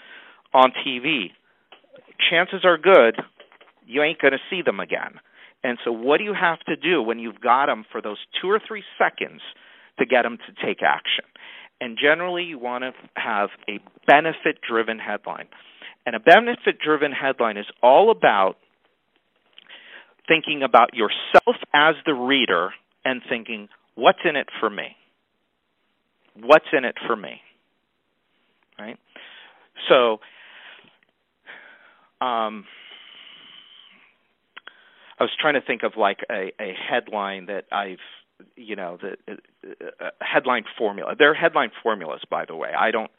[0.55, 1.31] on TV,
[2.31, 3.17] chances are good
[3.89, 5.19] you ain't going to see them again.
[5.65, 8.49] And so, what do you have to do when you've got them for those two
[8.49, 9.41] or three seconds
[9.99, 11.25] to get them to take action?
[11.81, 15.49] And generally, you want to have a benefit driven headline.
[16.07, 18.57] And a benefit driven headline is all about
[20.29, 22.71] thinking about yourself as the reader
[23.05, 24.97] and thinking, what's in it for me?
[26.41, 27.41] What's in it for me?
[28.79, 28.99] Right?
[29.89, 30.19] So,
[32.21, 32.65] um,
[35.19, 37.99] I was trying to think of like a, a headline that I've
[38.57, 41.15] you know the uh, uh, headline formula.
[41.19, 42.71] They're headline formulas, by the way.
[42.79, 43.11] I don't,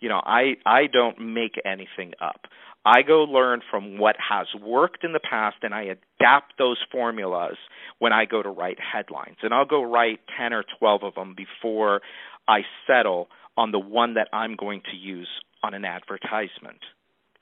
[0.00, 2.46] you know, I I don't make anything up.
[2.84, 7.56] I go learn from what has worked in the past, and I adapt those formulas
[7.98, 9.36] when I go to write headlines.
[9.42, 12.02] And I'll go write ten or twelve of them before
[12.46, 15.28] I settle on the one that I'm going to use
[15.62, 16.80] on an advertisement,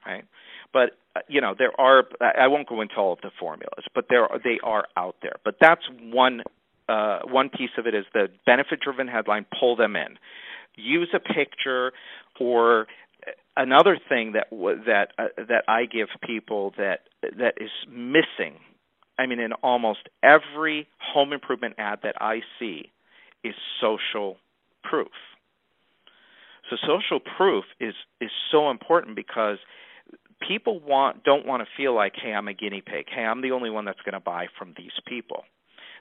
[0.07, 0.25] right?
[0.73, 2.05] But uh, you know, there are.
[2.21, 5.37] I won't go into all of the formulas, but there are, they are out there.
[5.45, 6.43] But that's one
[6.89, 10.19] uh, one piece of it is the benefit driven headline pull them in
[10.77, 11.93] use a picture
[12.41, 12.87] or
[13.57, 18.59] another thing that that uh, that I give people that that is missing
[19.19, 22.91] I mean in almost every home improvement ad that I see
[23.45, 24.37] is social
[24.83, 25.13] proof.
[26.71, 29.59] So social proof is is so important because
[30.47, 33.07] people want don't want to feel like hey I'm a guinea pig.
[33.15, 35.45] Hey I'm the only one that's going to buy from these people.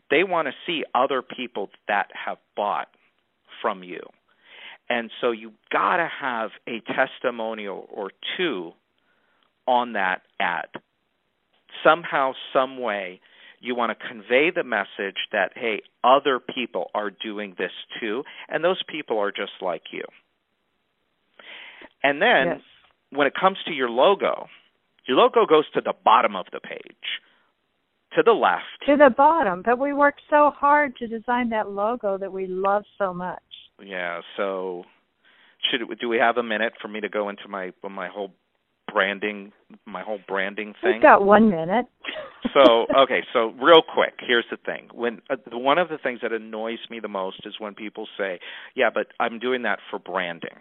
[0.10, 2.90] They want to see other people that have bought
[3.62, 4.02] from you.
[4.92, 8.74] And so you got to have a testimonial or two
[9.66, 10.68] on that ad.
[11.82, 13.22] Somehow, some way,
[13.62, 18.66] you want to convey the message that, hey, other people are doing this too, and
[18.66, 20.04] those people are just like you.
[22.04, 22.62] And then Yes.
[23.12, 24.50] when it comes to your logo,
[25.06, 27.22] your logo goes to the bottom of the page,
[28.12, 28.66] to the left.
[28.88, 32.84] To the bottom, but we worked so hard to design that logo that we love
[32.98, 33.51] so much.
[33.86, 34.22] Yeah.
[34.38, 34.84] So,
[35.70, 38.32] should do we have a minute for me to go into my my whole
[38.92, 39.52] branding
[39.86, 40.94] my whole branding thing?
[40.94, 41.86] We've got one minute.
[42.54, 44.90] so okay, so real quick, here's the thing.
[44.94, 48.40] When uh, one of the things that annoys me the most is when people say,
[48.76, 50.60] "Yeah, but I'm doing that for branding."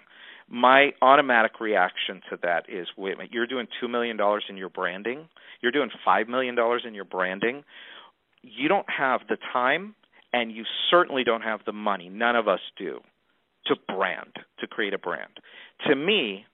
[0.52, 4.56] My automatic reaction to that is, "Wait a minute, you're doing 2 million dollars in
[4.56, 5.28] your branding?
[5.61, 7.64] You're doing 5 million dollars in your branding?
[8.42, 9.94] You don't have the time
[10.33, 12.09] and you certainly don't have the money.
[12.09, 13.00] None of us do
[13.66, 15.33] to brand, to create a brand.
[15.88, 16.44] To me,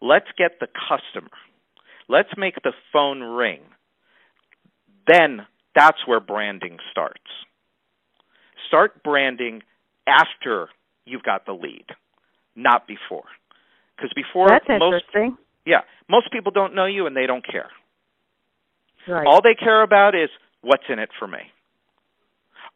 [0.00, 1.30] let's get the customer.
[2.08, 3.60] Let's make the phone ring
[5.10, 7.20] then that's where branding starts.
[8.68, 9.62] Start branding
[10.06, 10.68] after
[11.04, 11.86] you've got the lead,
[12.54, 13.24] not before.
[13.96, 15.36] Because before That's most interesting.
[15.66, 17.68] yeah, most people don't know you and they don't care.
[19.08, 19.26] Right.
[19.26, 20.30] All they care about is
[20.62, 21.38] what's in it for me.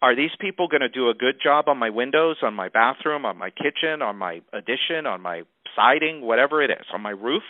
[0.03, 3.25] Are these people going to do a good job on my windows, on my bathroom,
[3.25, 5.43] on my kitchen, on my addition, on my
[5.75, 7.43] siding, whatever it is, on my roof?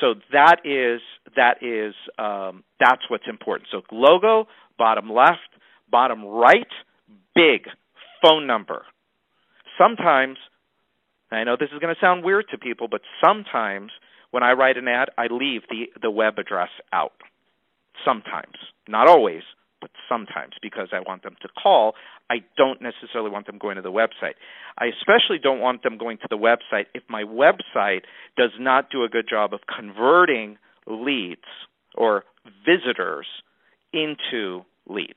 [0.00, 1.00] So that is
[1.34, 3.68] that is um, that's what's important.
[3.72, 4.46] So logo,
[4.78, 5.48] bottom left,
[5.90, 6.68] bottom right,
[7.34, 7.62] big
[8.22, 8.84] phone number.
[9.76, 10.36] Sometimes
[11.30, 13.90] I know this is going to sound weird to people, but sometimes
[14.30, 17.12] when I write an ad, I leave the the web address out.
[18.04, 18.54] Sometimes,
[18.88, 19.42] not always,
[19.80, 21.94] but sometimes because I want them to call.
[22.30, 24.34] I don't necessarily want them going to the website.
[24.78, 28.02] I especially don't want them going to the website if my website
[28.36, 31.40] does not do a good job of converting leads
[31.94, 32.24] or
[32.64, 33.26] visitors
[33.92, 35.14] into leads.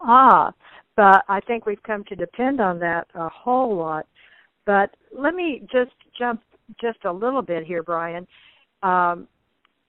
[0.00, 0.52] Ah,
[0.96, 4.06] but I think we've come to depend on that a whole lot.
[4.64, 6.42] But let me just jump
[6.80, 8.26] just a little bit here, Brian.
[8.82, 9.26] Um,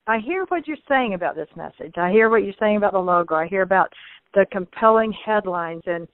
[0.06, 1.94] I hear what you're saying about this message.
[1.96, 3.34] I hear what you're saying about the logo.
[3.34, 3.92] I hear about
[4.34, 6.06] the compelling headlines and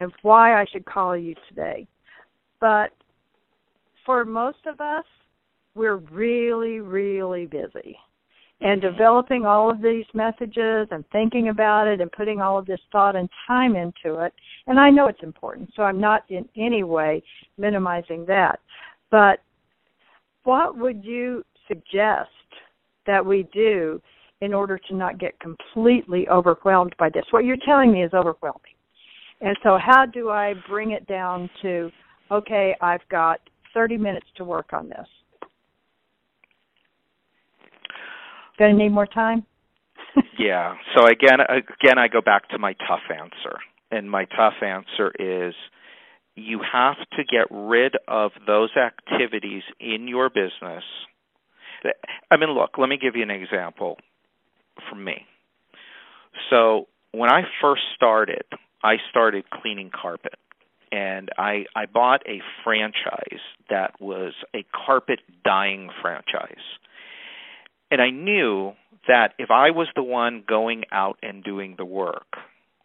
[0.00, 1.86] and why I should call you today.
[2.60, 2.90] But
[4.04, 5.04] for most of us,
[5.74, 7.96] we're really, really busy.
[8.60, 12.80] And developing all of these messages and thinking about it and putting all of this
[12.92, 14.32] thought and time into it.
[14.66, 17.22] And I know it's important, so I'm not in any way
[17.58, 18.60] minimizing that.
[19.10, 19.40] But
[20.44, 22.30] what would you suggest
[23.06, 24.00] that we do
[24.40, 27.24] in order to not get completely overwhelmed by this?
[27.30, 28.74] What you're telling me is overwhelming.
[29.40, 31.90] And so, how do I bring it down to,
[32.30, 33.40] okay, I've got
[33.74, 35.06] 30 minutes to work on this?
[38.58, 39.44] Going to need more time?
[40.38, 40.74] yeah.
[40.96, 43.58] So again, again, I go back to my tough answer,
[43.90, 45.54] and my tough answer is
[46.36, 50.84] you have to get rid of those activities in your business.
[52.30, 53.98] I mean, look, let me give you an example
[54.88, 55.26] from me.
[56.50, 58.44] So when I first started,
[58.82, 60.34] I started cleaning carpet.
[60.92, 66.62] And I I bought a franchise that was a carpet dyeing franchise.
[67.90, 68.74] And I knew
[69.08, 72.36] that if I was the one going out and doing the work,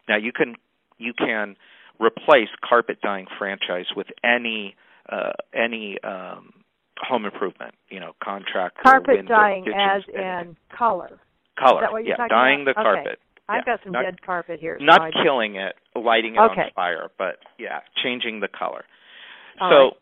[0.08, 0.56] now you can
[0.98, 1.56] you can
[2.00, 4.74] replace carpet dyeing franchise with any
[5.08, 6.52] uh, any um,
[7.00, 8.78] home improvement, you know, contract.
[8.82, 11.18] Carpet window, dyeing kitchen, as in color.
[11.58, 11.80] color.
[11.80, 12.74] Is that what you're yeah, dyeing about?
[12.76, 12.94] the Okay.
[13.02, 13.18] carpet.
[13.48, 14.76] I've Yeah, got some not- dead carpet here.
[14.78, 16.62] so Not I- killing it, lighting it Okay.
[16.64, 18.84] on fire, but yeah, changing the color.
[19.60, 19.96] All so right.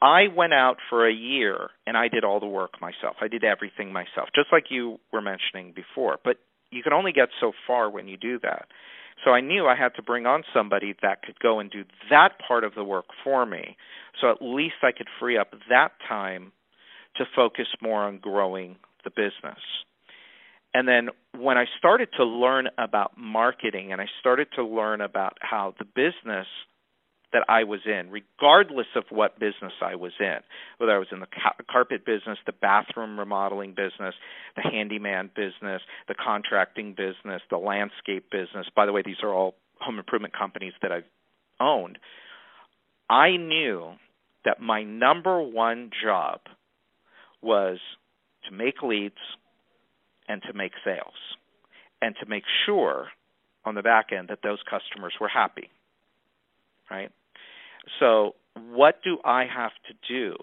[0.00, 3.16] I went out for a year and I did all the work myself.
[3.20, 6.18] I did everything myself, just like you were mentioning before.
[6.22, 6.38] But
[6.70, 8.68] you can only get so far when you do that.
[9.24, 12.38] So I knew I had to bring on somebody that could go and do that
[12.46, 13.76] part of the work for me.
[14.20, 16.52] So at least I could free up that time
[17.16, 19.58] to focus more on growing the business.
[20.74, 25.38] And then when I started to learn about marketing and I started to learn about
[25.40, 26.46] how the business
[27.32, 30.38] that I was in, regardless of what business I was in,
[30.78, 34.14] whether I was in the ca- carpet business, the bathroom remodeling business,
[34.56, 38.66] the handyman business, the contracting business, the landscape business.
[38.74, 41.04] By the way, these are all home improvement companies that I've
[41.60, 41.98] owned.
[43.10, 43.92] I knew
[44.44, 46.40] that my number one job
[47.42, 47.78] was
[48.48, 49.14] to make leads
[50.28, 51.14] and to make sales
[52.00, 53.08] and to make sure
[53.64, 55.70] on the back end that those customers were happy.
[56.90, 57.10] Right?
[58.00, 60.36] So, what do I have to do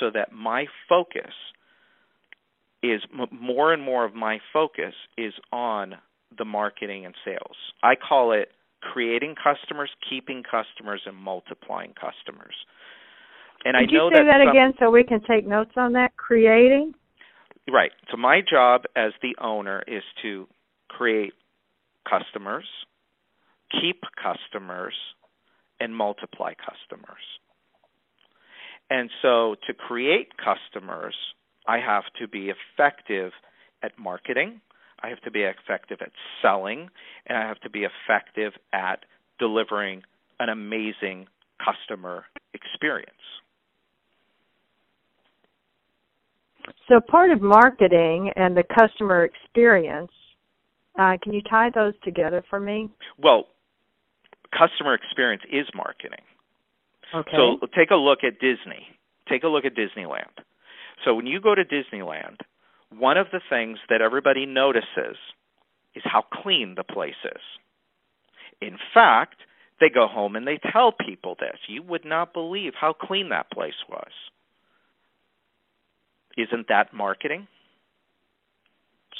[0.00, 1.32] so that my focus
[2.82, 5.96] is m- more and more of my focus is on
[6.36, 7.56] the marketing and sales?
[7.82, 8.48] I call it
[8.80, 12.54] creating customers, keeping customers, and multiplying customers.
[13.64, 15.92] And Could I know you say that, some- again so we can take notes on
[15.92, 16.16] that?
[16.16, 16.94] Creating?
[17.70, 17.92] Right.
[18.10, 20.48] So my job as the owner is to
[20.88, 21.32] create
[22.08, 22.66] customers,
[23.70, 24.94] keep customers,
[25.82, 27.22] and multiply customers.
[28.88, 31.14] And so to create customers,
[31.66, 33.32] I have to be effective
[33.82, 34.60] at marketing,
[35.02, 36.88] I have to be effective at selling,
[37.26, 39.04] and I have to be effective at
[39.38, 40.02] delivering
[40.38, 41.26] an amazing
[41.58, 42.24] customer
[42.54, 43.10] experience.
[46.88, 50.12] So part of marketing and the customer experience,
[50.98, 52.88] uh, can you tie those together for me?
[53.18, 53.46] Well,
[54.52, 56.24] customer experience is marketing.
[57.14, 57.30] Okay.
[57.32, 58.86] So take a look at Disney.
[59.28, 60.44] Take a look at Disneyland.
[61.04, 62.38] So when you go to Disneyland,
[62.96, 65.16] one of the things that everybody notices
[65.94, 67.40] is how clean the place is.
[68.60, 69.36] In fact,
[69.80, 71.58] they go home and they tell people this.
[71.68, 74.10] You would not believe how clean that place was.
[76.36, 77.48] Isn't that marketing?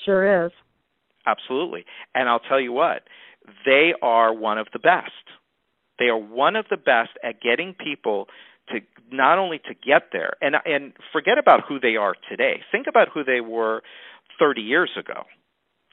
[0.05, 0.53] Sure is.
[1.27, 1.85] Absolutely.
[2.15, 3.03] And I'll tell you what,
[3.65, 5.11] they are one of the best.
[5.99, 8.29] They are one of the best at getting people
[8.69, 8.81] to
[9.11, 12.61] not only to get there and and forget about who they are today.
[12.71, 13.83] Think about who they were
[14.39, 15.25] 30 years ago.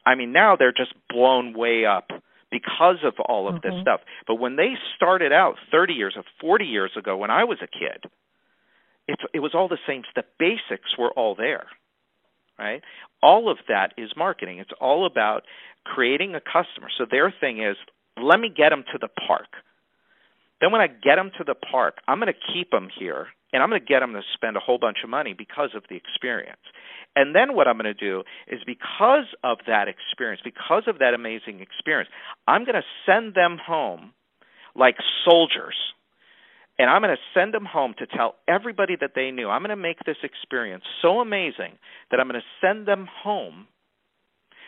[0.06, 2.10] I mean, now they're just blown way up
[2.52, 3.70] because of all of mm-hmm.
[3.70, 4.02] this stuff.
[4.28, 7.68] But when they started out 30 years or 40 years ago when I was a
[7.68, 8.10] kid,
[9.08, 10.04] it's it was all the same.
[10.16, 11.66] The basics were all there.
[12.60, 12.82] Right?
[13.24, 14.60] All of that is marketing.
[14.60, 15.44] It's all about
[15.86, 16.90] creating a customer.
[16.98, 17.78] So their thing is,
[18.22, 19.48] let me get them to the park.
[20.60, 23.64] Then when I get them to the park, I'm going to keep them here and
[23.64, 25.96] I'm going to get them to spend a whole bunch of money because of the
[25.96, 26.62] experience.
[27.16, 31.14] And then what I'm going to do is because of that experience, because of that
[31.14, 32.10] amazing experience,
[32.48, 34.14] I'm going to send them home
[34.76, 34.96] like
[35.26, 35.76] soldiers.
[36.80, 39.50] And I'm going to send them home to tell everybody that they knew.
[39.50, 41.78] I'm going to make this experience so amazing
[42.10, 43.68] that I'm going to send them home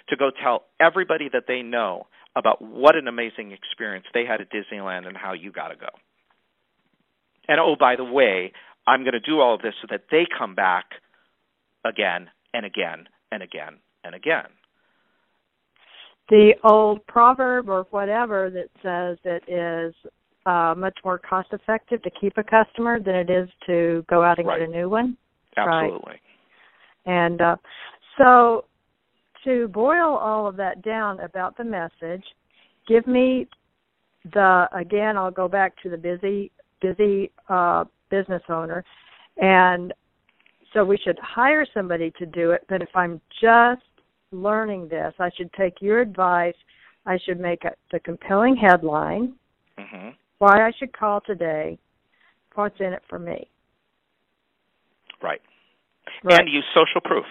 [0.09, 4.47] to go tell everybody that they know about what an amazing experience they had at
[4.51, 5.87] Disneyland and how you got to go.
[7.47, 8.51] And oh, by the way,
[8.85, 10.85] I'm going to do all of this so that they come back
[11.85, 14.47] again and again and again and again.
[16.29, 19.93] The old proverb or whatever that says it is
[20.45, 24.39] uh, much more cost effective to keep a customer than it is to go out
[24.39, 24.59] and right.
[24.59, 25.17] get a new one.
[25.57, 26.01] Absolutely.
[26.07, 26.19] Right.
[27.05, 27.55] And uh,
[28.17, 28.65] so
[29.43, 32.23] to boil all of that down about the message,
[32.87, 33.47] give me
[34.33, 38.83] the again I'll go back to the busy busy uh, business owner
[39.37, 39.93] and
[40.73, 43.81] so we should hire somebody to do it but if I'm just
[44.31, 46.55] learning this I should take your advice
[47.05, 49.33] I should make a, the compelling headline
[49.79, 50.09] mm-hmm.
[50.41, 51.77] Why I should call today
[52.55, 53.49] what's in it for me
[55.21, 55.41] right.
[56.23, 56.39] right.
[56.39, 57.25] and use social proof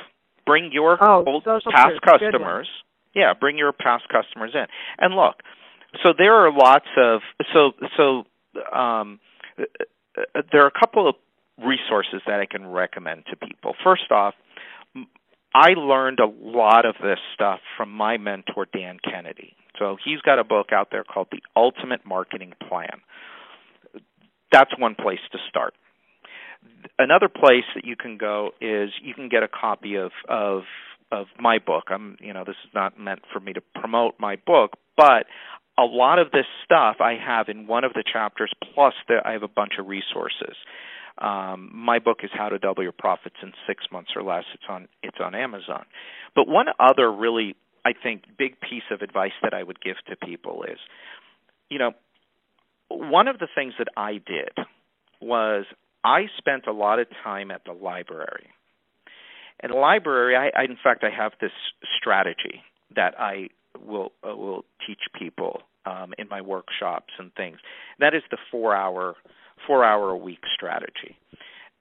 [0.50, 2.68] Bring your oh, old past customers.
[3.14, 4.66] Yeah, bring your past customers in.
[4.98, 5.36] And look,
[6.02, 7.20] so there are lots of
[7.52, 8.24] so so
[8.76, 9.20] um,
[10.50, 11.14] there are a couple of
[11.58, 13.74] resources that I can recommend to people.
[13.84, 14.34] First off,
[15.54, 19.54] I learned a lot of this stuff from my mentor Dan Kennedy.
[19.80, 23.00] So he's got a book out there called The Ultimate Marketing Plan.
[24.52, 25.74] That's one place to start
[26.98, 30.62] another place that you can go is you can get a copy of of
[31.12, 31.84] of my book.
[31.88, 35.26] I'm you know this is not meant for me to promote my book, but
[35.78, 38.52] a lot of this stuff I have in one of the chapters.
[38.74, 40.56] Plus, there, I have a bunch of resources.
[41.18, 44.44] Um, my book is How to Double Your Profits in Six Months or Less.
[44.54, 45.84] It's on it's on Amazon.
[46.34, 50.16] But one other really I think big piece of advice that I would give to
[50.16, 50.78] people is,
[51.68, 51.92] you know,
[52.88, 54.52] one of the things that I did
[55.20, 55.64] was
[56.04, 58.48] I spent a lot of time at the library.
[59.62, 61.52] In the library, I, I in fact I have this
[61.98, 62.62] strategy
[62.96, 67.58] that I will uh, will teach people um, in my workshops and things.
[67.98, 69.14] That is the four hour
[69.66, 71.16] four hour a week strategy.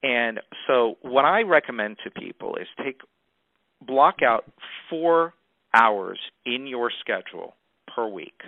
[0.03, 3.01] And so what I recommend to people is take
[3.85, 4.45] block out
[4.89, 5.33] four
[5.73, 7.55] hours in your schedule
[7.93, 8.41] per week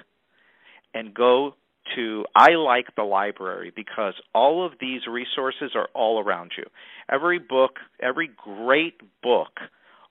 [0.94, 1.56] and go
[1.96, 6.66] to I like the library because all of these resources are all around you.
[7.12, 9.60] Every book, every great book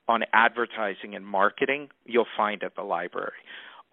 [0.08, 3.32] on advertising and marketing, you'll find at the library.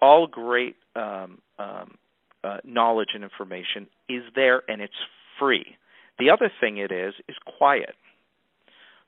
[0.02, 1.96] All great um, um,
[2.44, 4.94] uh, knowledge and information is there, and it's
[5.40, 5.66] free.
[6.20, 7.96] The other thing it is is quiet.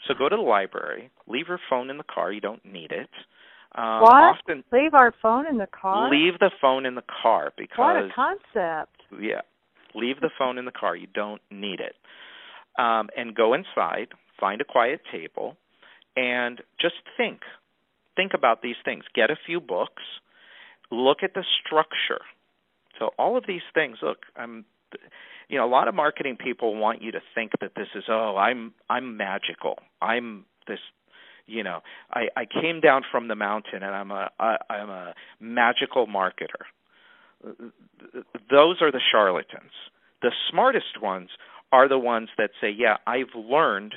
[0.07, 2.31] So go to the library, leave your phone in the car.
[2.31, 3.09] You don't need it.
[3.75, 4.35] Um, what?
[4.35, 6.09] Often, leave our phone in the car.
[6.09, 9.01] Leave the phone in the car because what a concept.
[9.19, 9.41] Yeah,
[9.93, 10.95] leave the phone in the car.
[10.95, 11.95] You don't need it.
[12.81, 14.07] Um, and go inside,
[14.39, 15.57] find a quiet table,
[16.15, 17.41] and just think.
[18.15, 19.03] Think about these things.
[19.13, 20.03] Get a few books.
[20.91, 22.21] Look at the structure.
[22.97, 23.97] So all of these things.
[24.01, 24.65] Look, I'm.
[25.47, 28.35] You know, a lot of marketing people want you to think that this is oh,
[28.37, 29.75] I'm I'm magical.
[30.01, 30.79] I'm this
[31.49, 31.79] you know
[32.13, 36.65] i i came down from the mountain and i'm a I, i'm a magical marketer.
[38.51, 39.71] Those are the charlatans.
[40.21, 41.29] The smartest ones
[41.71, 43.95] are the ones that say yeah i've learned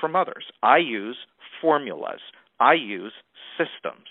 [0.00, 0.44] from others.
[0.62, 1.16] I use
[1.60, 2.20] formulas.
[2.60, 3.12] I use
[3.56, 4.08] systems.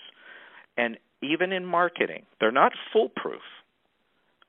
[0.76, 3.42] And even in marketing they're not foolproof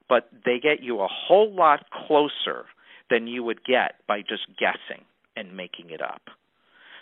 [0.10, 2.66] but they get you a whole lot closer
[3.10, 5.04] than you would get by just guessing
[5.36, 6.22] and making it up.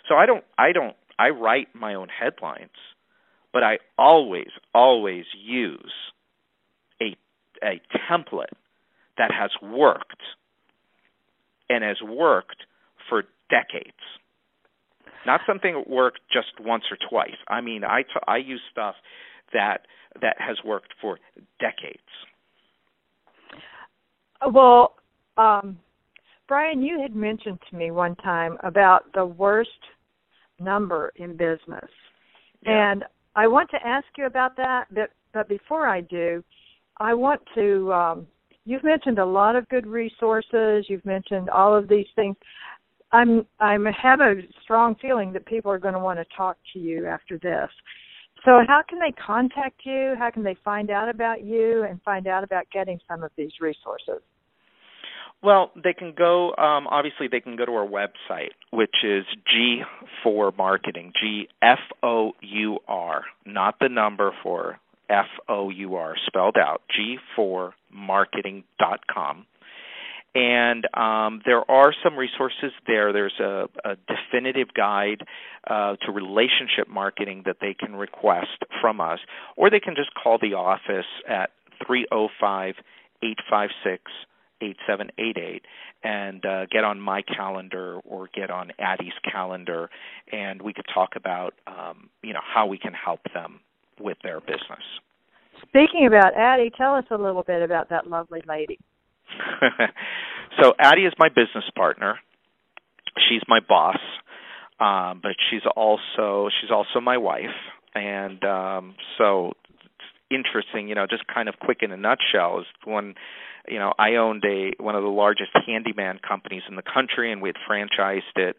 [0.08, 2.70] So I don't I don't I write my own headlines,
[3.52, 5.92] but I always, always use
[7.00, 7.16] a
[7.62, 8.52] a template
[9.18, 10.22] that has worked
[11.68, 12.64] and has worked
[13.08, 13.96] for decades.
[15.24, 17.36] Not something that worked just once or twice.
[17.48, 18.94] I mean, I, t- I use stuff
[19.52, 19.86] that
[20.20, 21.18] that has worked for
[21.60, 21.98] decades.
[24.52, 24.94] Well,
[25.36, 25.78] um,
[26.48, 29.70] Brian, you had mentioned to me one time about the worst
[30.60, 31.90] number in business,
[32.62, 32.92] Yeah.
[32.92, 33.04] and
[33.34, 34.86] I want to ask you about that.
[34.92, 36.42] But but before I do,
[36.98, 37.92] I want to.
[37.92, 38.26] Um,
[38.64, 40.86] you've mentioned a lot of good resources.
[40.88, 42.36] You've mentioned all of these things.
[43.12, 46.78] I'm I'm have a strong feeling that people are going to want to talk to
[46.78, 47.70] you after this.
[48.44, 50.14] So how can they contact you?
[50.18, 53.52] How can they find out about you and find out about getting some of these
[53.60, 54.22] resources?
[55.42, 56.54] Well, they can go.
[56.56, 59.24] Um, obviously, they can go to our website, which is
[60.24, 61.12] gFour Marketing.
[61.20, 64.78] G F O U R, not the number for
[65.08, 66.82] F O U R, spelled out.
[67.38, 69.46] gFourMarketing.com.
[70.34, 73.14] And um, there are some resources there.
[73.14, 75.22] There's a, a definitive guide
[75.66, 79.18] uh, to relationship marketing that they can request from us,
[79.56, 81.52] or they can just call the office at
[81.86, 82.74] 305
[83.22, 84.02] 856
[84.60, 85.62] 8788
[86.02, 89.90] and uh, get on my calendar or get on Addie's calendar,
[90.32, 93.60] and we could talk about um, you know how we can help them
[94.00, 94.84] with their business.
[95.62, 98.78] Speaking about Addie, tell us a little bit about that lovely lady.
[100.60, 102.18] so Addie is my business partner.
[103.28, 103.98] She's my boss,
[104.78, 107.56] um, but she's also she's also my wife,
[107.94, 109.52] and um, so
[110.30, 110.88] interesting.
[110.88, 113.14] You know, just kind of quick in a nutshell is when
[113.68, 117.40] you know I owned a one of the largest handyman companies in the country, and
[117.42, 118.56] we had franchised it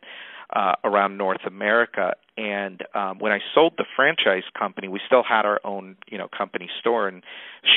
[0.56, 2.14] uh, around North America.
[2.38, 6.28] And um, when I sold the franchise company, we still had our own you know
[6.36, 7.24] company store, and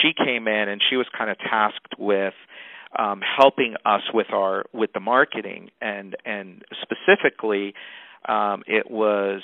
[0.03, 2.35] she came in and she was kind of tasked with
[2.99, 5.71] um, helping us with our with the marketing.
[5.81, 7.75] And and specifically
[8.29, 9.43] um, it was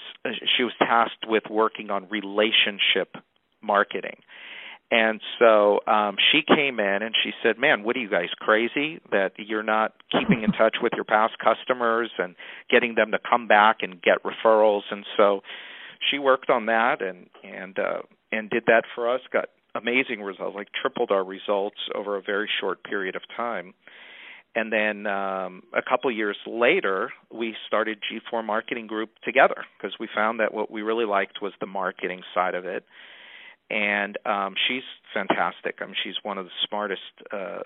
[0.57, 3.17] she was tasked with working on relationship
[3.63, 4.19] marketing
[4.91, 9.01] and so um, she came in and she said, "Man, what are you guys crazy
[9.11, 12.37] that you're not keeping in touch with your past customers and
[12.71, 15.41] getting them to come back and get referrals?" And so
[16.11, 19.21] she worked on that and and uh, and did that for us.
[19.33, 23.75] Got amazing results, like tripled our results over a very short period of time.
[24.55, 30.09] And then um, a couple years later, we started gFour Marketing Group together because we
[30.15, 32.85] found that what we really liked was the marketing side of it
[33.71, 35.77] and um, she's fantastic.
[35.81, 37.03] I mean, she's one of the smartest
[37.33, 37.61] uh,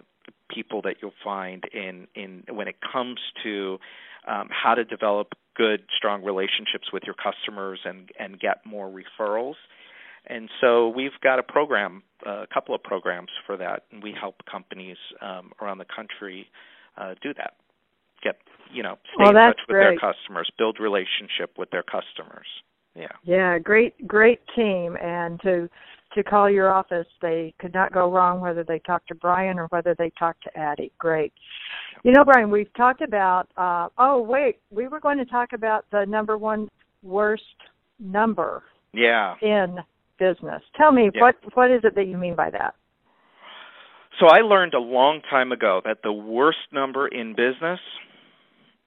[0.48, 3.78] people that you'll find in in when it comes to
[4.26, 9.56] um, how to develop good, strong relationships with your customers and and get more referrals.
[10.26, 14.14] And so we've got a program, uh, a couple of programs for that, and we
[14.18, 16.46] help companies um, around the country
[16.98, 17.54] uh, do that.
[18.22, 18.36] Get
[18.72, 19.98] you know, stay well, in touch with great.
[20.00, 22.46] their customers, build relationship with their customers.
[22.94, 23.12] Yeah.
[23.24, 25.68] Yeah, great, great team, and to
[26.14, 29.66] to call your office, they could not go wrong whether they talked to Brian or
[29.66, 30.90] whether they talked to Addie.
[30.98, 31.32] Great.
[32.02, 33.48] You know, Brian, we've talked about.
[33.56, 36.68] Uh, oh, wait, we were going to talk about the number one
[37.04, 37.44] worst
[38.00, 39.36] number Yeah.
[39.40, 39.78] in
[40.18, 40.62] business.
[40.76, 41.20] Tell me Yeah.
[41.20, 42.74] what what is it that you mean by that?
[44.18, 47.80] So I learned a long time ago that the worst number in business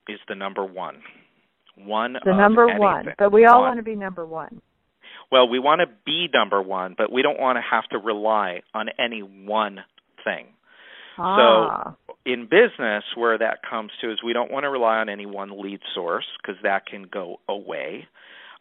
[0.08, 1.01] is the number one.
[1.76, 2.80] One The number anything.
[2.80, 3.69] one, but we all One.
[3.69, 4.61] want to be number one.
[5.32, 8.61] Well, we want to be number one, but we don't want to have to rely
[8.74, 9.80] on any one
[10.24, 10.47] thing.
[11.17, 11.95] Ah,
[12.26, 15.61] In business, where that comes to is we don't want to rely on any one
[15.61, 18.07] lead source because that can go away.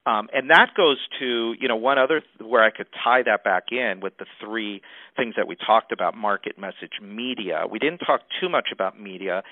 [0.04, 3.64] Um, and that goes to you know one other where I could tie that back
[3.70, 4.82] in with the three
[5.16, 7.64] things that we talked about: market, message, media.
[7.70, 9.42] We didn't talk too much about media,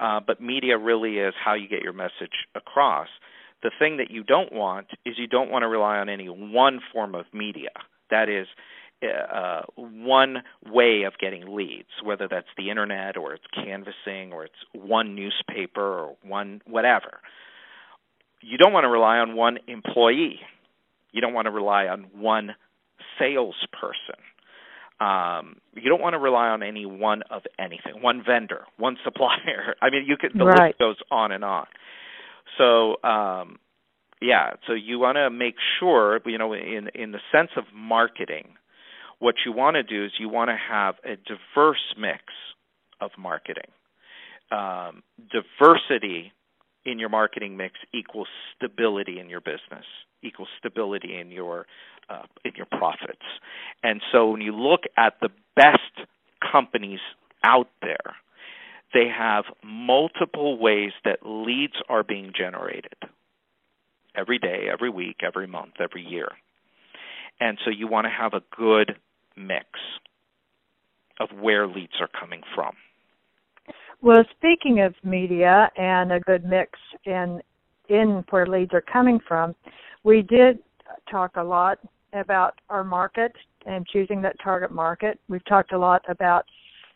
[0.00, 3.08] uh, but media really is how you get your message across.
[3.62, 6.80] The thing that you don't want is you don't want to rely on any one
[6.92, 7.70] form of media.
[8.10, 8.46] That is
[9.02, 14.54] uh, one way of getting leads, whether that's the internet or it's canvassing or it's
[14.72, 17.20] one newspaper or one whatever.
[18.40, 20.40] You don't want to rely on one employee.
[21.12, 22.54] You don't want to rely on one
[23.18, 24.20] salesperson.
[25.00, 29.74] Um, you don't want to rely on any one of anything, one vendor, one supplier.
[29.80, 30.74] I mean, you could the Right.
[30.74, 31.66] list goes on and on.
[32.58, 33.58] So, um,
[34.20, 38.54] yeah, so you want to make sure, you know, in in the sense of marketing,
[39.18, 42.22] what you want to do is you want to have a diverse mix
[43.00, 43.70] of marketing.
[44.52, 46.32] Um, diversity
[46.84, 49.84] in your marketing mix equals stability in your business.
[50.22, 51.66] equals stability in your
[52.08, 53.24] uh, in your profits.
[53.82, 56.08] And so when you look at the best
[56.40, 56.98] companies
[57.44, 58.16] out there,
[58.92, 62.96] they have multiple ways that leads are being generated
[64.16, 66.28] every day, every week, every month, every year.
[67.38, 68.96] And so you want to have a good
[69.36, 69.66] mix
[71.20, 72.74] of where leads are coming from.
[74.02, 77.40] Well, speaking of media and a good mix in
[77.88, 79.54] in where leads are coming from,
[80.04, 80.60] we did
[81.10, 81.78] talk a lot
[82.12, 83.32] about our market
[83.66, 85.18] and choosing that target market.
[85.28, 86.44] We've talked a lot about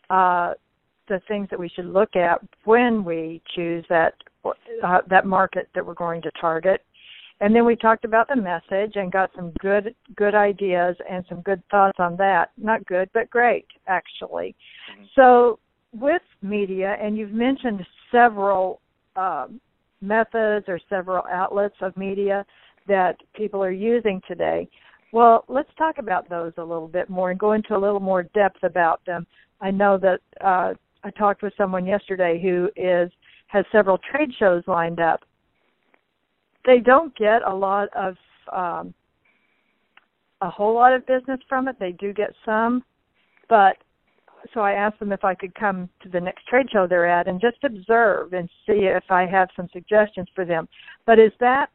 [0.09, 0.53] uh,
[1.07, 4.15] the things that we should look at when we choose that
[4.83, 6.83] uh, that market that we're going to target.
[7.41, 11.41] And then we talked about the message and got some good good ideas and some
[11.41, 12.51] good thoughts on that.
[12.57, 14.55] Not good, but great actually.
[14.91, 15.03] Mm-hmm.
[15.15, 15.59] So
[15.99, 18.81] with media, and you've mentioned several
[19.15, 19.59] um,
[20.01, 22.45] methods or several outlets of media
[22.87, 24.67] that people are using today.
[25.11, 28.23] Well, let's talk about those a little bit more and go into a little more
[28.23, 29.25] depth about them.
[29.61, 30.73] I know that uh,
[31.03, 33.11] I talked with someone yesterday who is
[33.47, 35.21] has several trade shows lined up.
[36.65, 38.15] They don't get a lot of
[38.51, 38.93] um,
[40.41, 41.77] a whole lot of business from it.
[41.79, 42.83] They do get some,
[43.47, 43.77] but
[44.53, 47.27] so I asked them if I could come to the next trade show they're at
[47.27, 50.67] and just observe and see if I have some suggestions for them.
[51.05, 51.69] But is that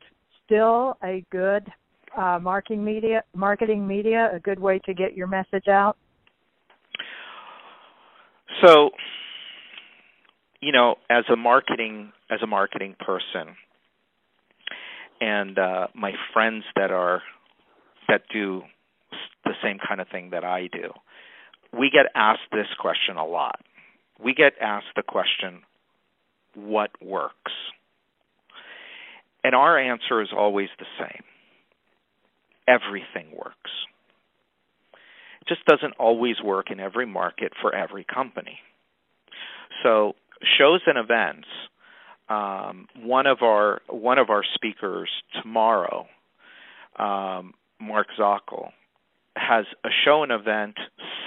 [0.44, 1.70] still a good
[2.16, 3.22] uh, marketing media?
[3.34, 5.96] Marketing media, a good way to get your message out?
[8.64, 8.90] So,
[10.60, 13.56] you know, as a marketing as a marketing person,
[15.20, 17.22] and uh, my friends that are
[18.08, 18.62] that do
[19.44, 20.92] the same kind of thing that I do
[21.76, 23.60] we get asked this question a lot.
[24.22, 25.62] We get asked the question,
[26.54, 27.52] what works?
[29.42, 31.22] And our answer is always the same
[32.68, 33.70] everything works.
[35.40, 38.58] It just doesn't always work in every market for every company.
[39.82, 40.14] So,
[40.58, 41.48] shows and events.
[42.28, 45.10] Um, one of our one of our speakers
[45.42, 46.06] tomorrow,
[46.96, 48.70] um, Mark Zockel,
[49.36, 50.76] has a show and event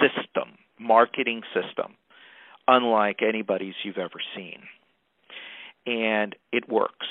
[0.00, 1.94] system, marketing system,
[2.68, 4.60] unlike anybody's you've ever seen.
[5.86, 7.06] And it works,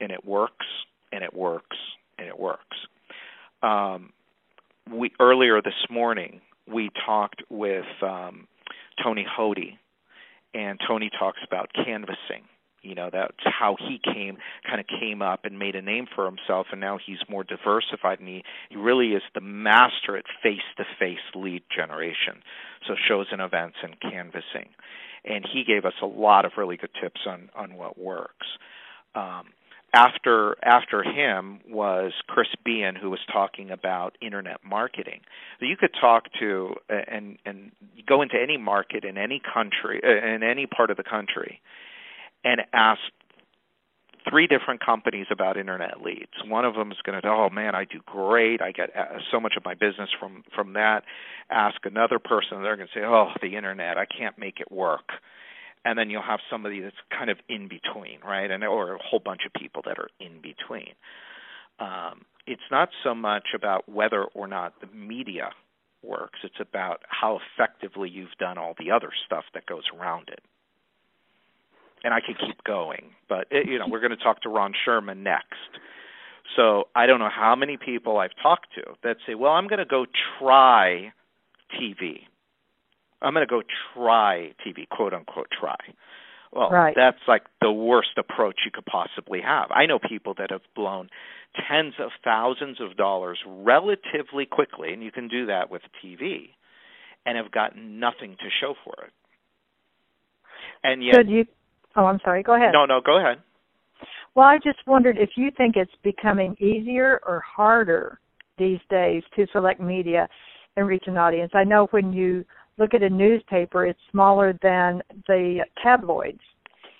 [0.00, 0.66] and it works,
[1.12, 1.76] and it works,
[2.18, 2.76] and it works.
[3.62, 4.12] Um,
[4.92, 8.46] we earlier this morning we talked with um,
[9.02, 9.78] Tony Hoty,
[10.54, 12.44] and Tony talks about canvassing
[12.82, 16.24] you know that's how he came kind of came up and made a name for
[16.24, 20.58] himself and now he's more diversified and he, he really is the master at face
[20.76, 22.42] to face lead generation.
[22.86, 24.70] So shows and events and canvassing.
[25.24, 28.46] And he gave us a lot of really good tips on on what works.
[29.14, 29.48] Um,
[29.92, 35.20] after after him was Chris Bean, who was talking about internet marketing.
[35.60, 37.72] You could talk to and and
[38.06, 41.60] go into any market in any country in any part of the country,
[42.44, 43.00] and ask
[44.28, 46.32] three different companies about internet leads.
[46.46, 48.60] One of them is going to, oh man, I do great.
[48.60, 51.02] I get uh, so much of my business from from that.
[51.50, 55.08] Ask another person, they're going to say, oh, the internet, I can't make it work.
[55.84, 58.50] And then you'll have somebody that's kind of in between, right?
[58.50, 60.92] And or a whole bunch of people that are in between.
[61.78, 65.50] Um, it's not so much about whether or not the media
[66.02, 66.40] works.
[66.44, 70.40] It's about how effectively you've done all the other stuff that goes around it
[72.04, 74.72] and I could keep going, but it, you know we're going to talk to Ron
[74.84, 75.70] Sherman next.
[76.56, 79.78] So I don't know how many people I've talked to that say, "Well, I'm going
[79.78, 80.06] to go
[80.38, 81.12] try
[81.80, 82.20] TV.
[83.22, 83.62] I'm going to go
[83.94, 85.76] try TV, quote unquote try."
[86.52, 86.94] Well, right.
[86.96, 89.70] that's like the worst approach you could possibly have.
[89.70, 91.08] I know people that have blown
[91.68, 96.50] tens of thousands of dollars relatively quickly, and you can do that with TV,
[97.24, 99.12] and have gotten nothing to show for it.
[100.82, 101.46] And yet, you
[101.96, 102.42] Oh, I'm sorry.
[102.42, 102.72] Go ahead.
[102.72, 103.38] No, no, go ahead.
[104.34, 108.20] Well, I just wondered if you think it's becoming easier or harder
[108.58, 110.28] these days to select media
[110.76, 111.50] and reach an audience.
[111.54, 112.44] I know when you
[112.78, 116.40] look at a newspaper, it's smaller than the tabloids.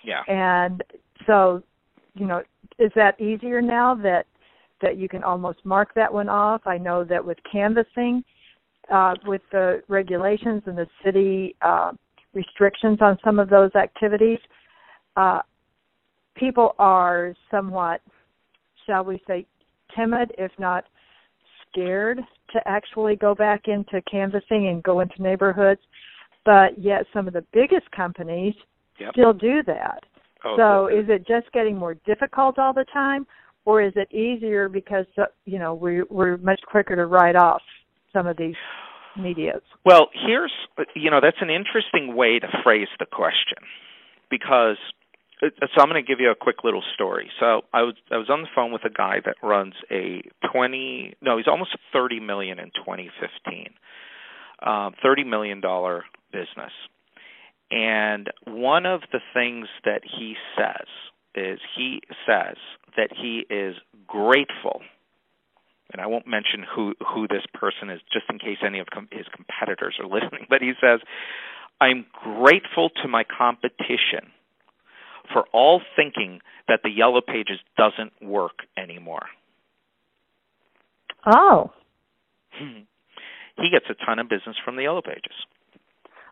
[0.03, 0.23] Yeah.
[0.27, 0.83] And
[1.25, 1.63] so,
[2.15, 2.41] you know,
[2.79, 4.25] is that easier now that
[4.81, 6.61] that you can almost mark that one off?
[6.65, 8.23] I know that with canvassing,
[8.91, 11.91] uh, with the regulations and the city uh,
[12.33, 14.39] restrictions on some of those activities,
[15.15, 15.39] uh,
[16.35, 18.01] people are somewhat,
[18.85, 19.45] shall we say,
[19.95, 20.85] timid, if not
[21.69, 22.19] scared,
[22.53, 25.81] to actually go back into canvassing and go into neighborhoods.
[26.45, 28.55] But yet, some of the biggest companies
[28.99, 29.11] yep.
[29.13, 29.99] still do that.
[30.43, 33.27] Oh, so, is it just getting more difficult all the time,
[33.65, 37.61] or is it easier because uh, you know we we're much quicker to write off
[38.11, 38.55] some of these
[39.15, 39.61] medias?
[39.85, 40.51] Well, here's
[40.95, 43.57] you know that's an interesting way to phrase the question
[44.31, 44.77] because
[45.41, 47.29] so I'm going to give you a quick little story.
[47.39, 50.21] So I was I was on the phone with a guy that runs a
[50.51, 53.73] 20 no he's almost 30 million in 2015,
[54.65, 56.71] um, 30 million dollar business,
[57.71, 60.87] and one of the things that he says
[61.33, 62.57] is he says
[62.97, 63.75] that he is
[64.05, 64.81] grateful
[65.93, 69.09] and I won't mention who who this person is just in case any of com-
[69.11, 70.99] his competitors are listening but he says
[71.79, 74.31] I'm grateful to my competition
[75.33, 79.27] for all thinking that the yellow pages doesn't work anymore.
[81.25, 81.71] Oh.
[82.53, 82.81] Hmm.
[83.57, 85.33] he gets a ton of business from the yellow pages.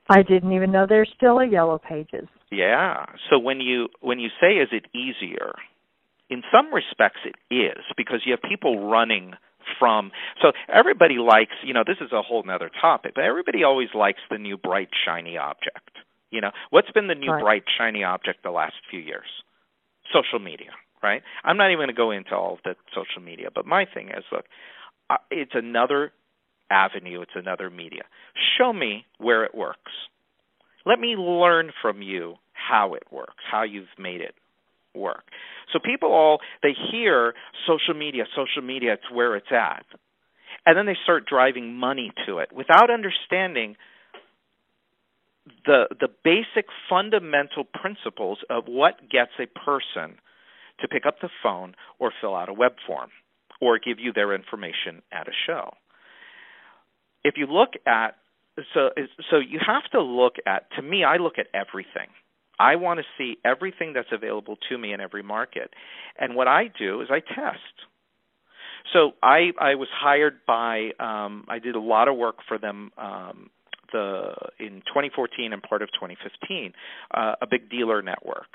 [0.09, 2.27] I didn't even know there's still a yellow pages.
[2.51, 3.05] Yeah.
[3.29, 5.53] So when you when you say is it easier?
[6.29, 9.33] In some respects it is because you have people running
[9.77, 13.89] from so everybody likes you know this is a whole nother topic but everybody always
[13.93, 15.91] likes the new bright shiny object
[16.31, 17.41] you know, what's been the new right.
[17.41, 19.27] bright shiny object the last few years?
[20.13, 20.71] Social media,
[21.01, 21.21] right?
[21.43, 24.09] I'm not even going to go into all of the social media, but my thing
[24.09, 24.45] is, look,
[25.09, 26.11] uh, it's another
[26.69, 28.03] avenue, it's another media.
[28.57, 29.91] Show me where it works.
[30.85, 34.35] Let me learn from you how it works, how you've made it
[34.95, 35.23] work.
[35.71, 37.33] So people all they hear
[37.67, 39.85] social media, social media, it's where it's at.
[40.65, 43.75] And then they start driving money to it without understanding
[45.65, 50.17] the the basic fundamental principles of what gets a person
[50.81, 53.09] to pick up the phone or fill out a web form
[53.61, 55.73] or give you their information at a show.
[57.23, 58.15] If you look at
[58.73, 58.89] so
[59.29, 62.09] so you have to look at to me I look at everything.
[62.59, 65.71] I want to see everything that's available to me in every market.
[66.19, 67.87] And what I do is I test.
[68.93, 72.91] So I I was hired by um I did a lot of work for them
[72.97, 73.49] um
[73.91, 76.73] the in 2014 and part of 2015
[77.13, 78.47] uh, a big dealer network.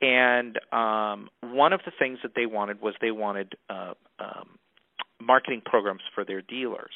[0.00, 4.58] And um, one of the things that they wanted was they wanted uh, um,
[5.20, 6.92] marketing programs for their dealers.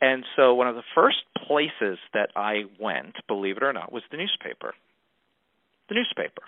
[0.00, 4.02] And so one of the first places that I went, believe it or not, was
[4.10, 4.74] the newspaper.
[5.88, 6.42] The newspaper.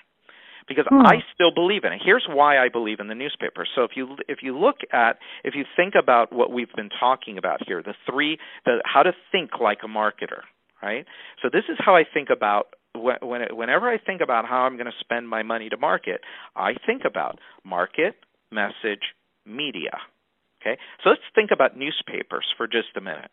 [0.69, 1.07] Because hmm.
[1.07, 2.01] I still believe in it.
[2.05, 3.65] Here's why I believe in the newspaper.
[3.77, 7.39] So if you if you look at if you think about what we've been talking
[7.39, 10.43] about here, the three the how to think like a marketer,
[10.87, 11.05] right?
[11.43, 14.87] So this is how I think about when, whenever I think about how I'm going
[14.87, 16.21] to spend my money to market,
[16.55, 18.15] I think about market,
[18.53, 19.03] message,
[19.45, 19.99] media.
[20.61, 20.79] Okay?
[21.03, 23.31] So let's think about newspapers for just a minute.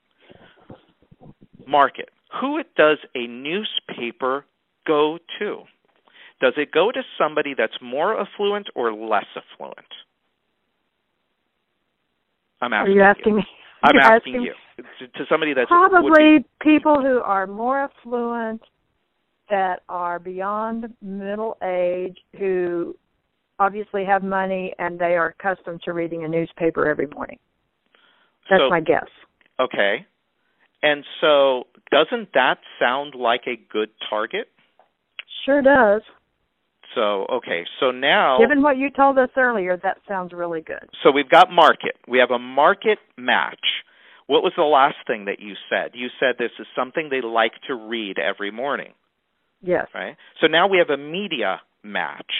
[1.68, 2.10] Market.
[2.42, 4.46] Who it does a newspaper
[4.88, 5.64] go to?
[6.42, 9.78] Does it go to somebody that's more affluent or less affluent?
[12.60, 13.38] I'm asking Are you asking you.
[13.38, 13.46] me?
[13.84, 14.54] I'm asking, asking you
[15.00, 18.62] to, to somebody that's probably be, people who are more affluent,
[19.50, 22.96] that are beyond middle age, who
[23.60, 27.38] obviously have money and they are accustomed to reading a newspaper every morning.
[28.50, 29.08] That's so, my guess.
[29.60, 30.06] Okay.
[30.82, 34.50] And so, doesn't that sound like a good target?
[35.46, 36.02] Sure does.
[36.96, 38.38] So, okay, so now.
[38.40, 40.90] Given what you told us earlier, that sounds really good.
[41.04, 41.96] So we've got market.
[42.08, 43.84] We have a market match.
[44.28, 45.92] What was the last thing that you said?
[45.94, 48.94] You said this is something they like to read every morning.
[49.62, 49.88] Yes.
[49.94, 50.16] Right?
[50.42, 52.32] So now we have a media match.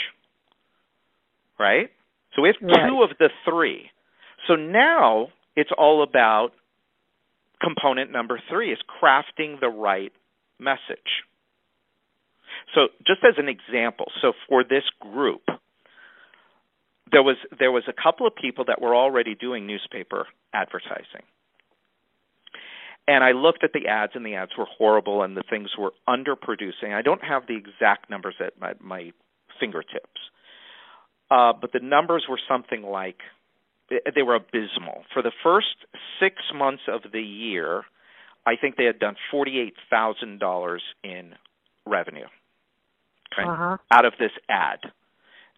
[1.60, 1.90] Right?
[2.36, 2.90] So we have right.
[2.90, 3.90] two of the three.
[4.48, 6.52] So now it's all about
[7.62, 10.12] component number three is crafting the right
[10.60, 11.24] message.
[12.76, 15.44] So just as an example, so for this group,
[17.12, 21.24] there was there was a couple of people that were already doing newspaper advertising.
[23.08, 25.94] And I looked at the ads, and the ads were horrible, and the things were
[26.08, 26.94] underproducing.
[26.94, 29.12] I don't have the exact numbers at my, my
[29.60, 30.22] fingertips,
[31.30, 33.18] uh, but the numbers were something like
[33.90, 35.04] they were abysmal.
[35.14, 35.76] For the first
[36.20, 37.84] six months of the year,
[38.46, 41.34] I think they had done forty-eight thousand dollars in
[41.86, 42.28] revenue
[43.38, 43.78] okay, uh-huh.
[43.92, 44.80] out of this ad.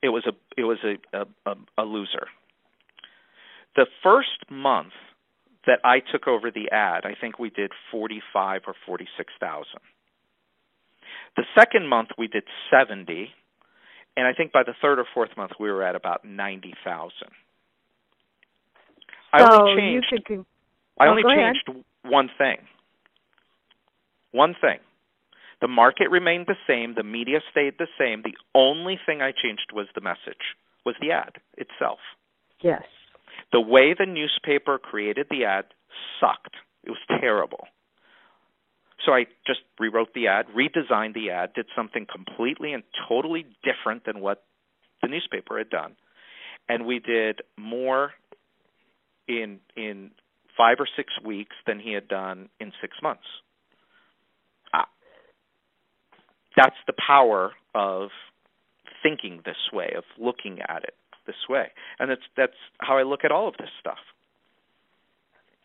[0.02, 2.28] It was a it was a, a, a loser.
[3.76, 4.94] The first month
[5.66, 9.34] that I took over the ad, I think we did forty five or forty six
[9.40, 9.82] thousand.
[11.36, 13.30] The second month we did seventy,
[14.16, 17.32] and I think by the third or fourth month we were at about ninety thousand.
[19.38, 20.08] So I only changed.
[20.12, 20.46] You could,
[21.00, 21.84] I oh, only changed ahead.
[22.04, 22.58] one thing.
[24.32, 24.80] One thing.
[25.66, 28.22] The market remained the same, the media stayed the same.
[28.22, 30.54] The only thing I changed was the message,
[30.86, 31.98] was the ad itself.
[32.62, 32.84] Yes.
[33.52, 35.66] The way the newspaper created the ad
[36.20, 36.54] sucked.
[36.84, 37.68] It was terrible.
[39.04, 44.06] So I just rewrote the ad, redesigned the ad, did something completely and totally different
[44.06, 44.44] than what
[45.02, 45.96] the newspaper had done.
[46.70, 48.12] And we did more
[49.28, 50.12] in in
[50.56, 53.26] 5 or 6 weeks than he had done in 6 months.
[54.72, 54.88] Ah.
[56.56, 58.10] That's the power of
[59.04, 60.96] thinking this way, of looking at it
[61.28, 61.68] this way.
[62.00, 63.98] And that's that's how I look at all of this stuff.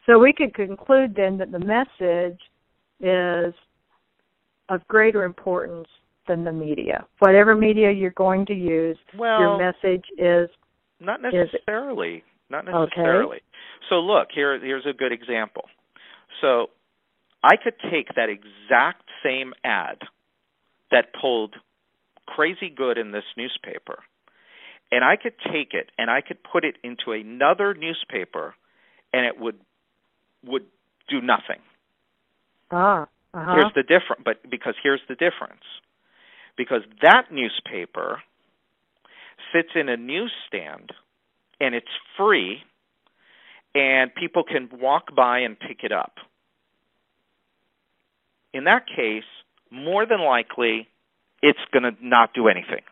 [0.06, 2.40] So we could conclude then that the message
[3.00, 3.54] is
[4.68, 5.88] of greater importance
[6.26, 7.06] than the media.
[7.18, 10.48] Whatever media you're going to use, well, your message is
[11.00, 12.16] not necessarily.
[12.16, 13.36] Is, not necessarily.
[13.36, 13.44] Okay.
[13.88, 15.64] So look, here here's a good example.
[16.40, 16.68] So
[17.42, 19.98] I could take that exact same ad
[20.90, 21.54] that pulled
[22.26, 23.98] crazy good in this newspaper
[24.92, 28.54] and I could take it and I could put it into another newspaper
[29.12, 29.58] and it would
[30.44, 30.64] would
[31.08, 31.60] do nothing.
[32.70, 33.06] Ah.
[33.32, 33.54] Uh-huh.
[33.54, 35.62] Here's the difference, but because here's the difference.
[36.56, 38.22] Because that newspaper
[39.52, 40.90] sits in a newsstand
[41.60, 41.86] and it's
[42.16, 42.62] free
[43.74, 46.14] and people can walk by and pick it up.
[48.52, 49.22] In that case,
[49.70, 50.88] more than likely
[51.42, 52.82] it's going to not do anything.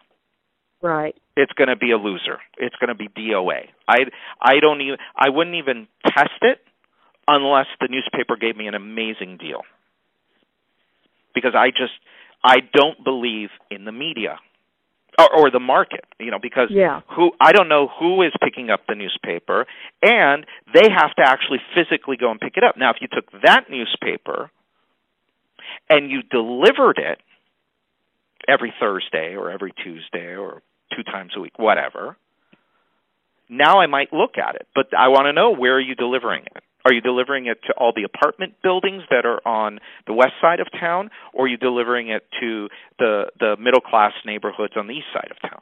[0.81, 1.15] Right.
[1.37, 2.39] It's going to be a loser.
[2.57, 3.69] It's going to be DOA.
[3.87, 3.99] I
[4.41, 6.59] I don't even I wouldn't even test it
[7.27, 9.63] unless the newspaper gave me an amazing deal.
[11.35, 11.93] Because I just
[12.45, 14.39] I don't believe in the media
[15.19, 17.01] or, or the market, you know, because yeah.
[17.15, 19.67] who I don't know who is picking up the newspaper
[20.01, 22.77] and they have to actually physically go and pick it up.
[22.77, 24.51] Now if you took that newspaper
[25.91, 27.19] and you delivered it
[28.47, 30.63] every Thursday or every Tuesday or
[30.97, 32.17] two times a week, whatever.
[33.49, 36.45] Now I might look at it, but I want to know where are you delivering
[36.55, 36.63] it?
[36.85, 40.61] Are you delivering it to all the apartment buildings that are on the west side
[40.61, 42.69] of town, or are you delivering it to
[42.99, 45.61] the the middle class neighborhoods on the east side of town?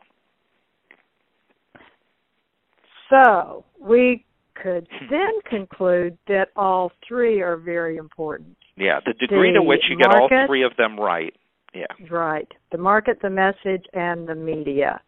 [3.10, 4.24] So we
[4.62, 5.06] could hmm.
[5.10, 8.56] then conclude that all three are very important.
[8.76, 11.34] Yeah, the degree the to which you market, get all three of them right.
[11.74, 11.86] Yeah.
[12.10, 12.48] Right.
[12.72, 15.00] The market, the message, and the media.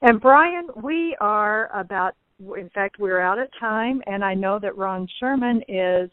[0.00, 2.14] And Brian, we are about,
[2.56, 6.10] in fact, we're out of time, and I know that Ron Sherman is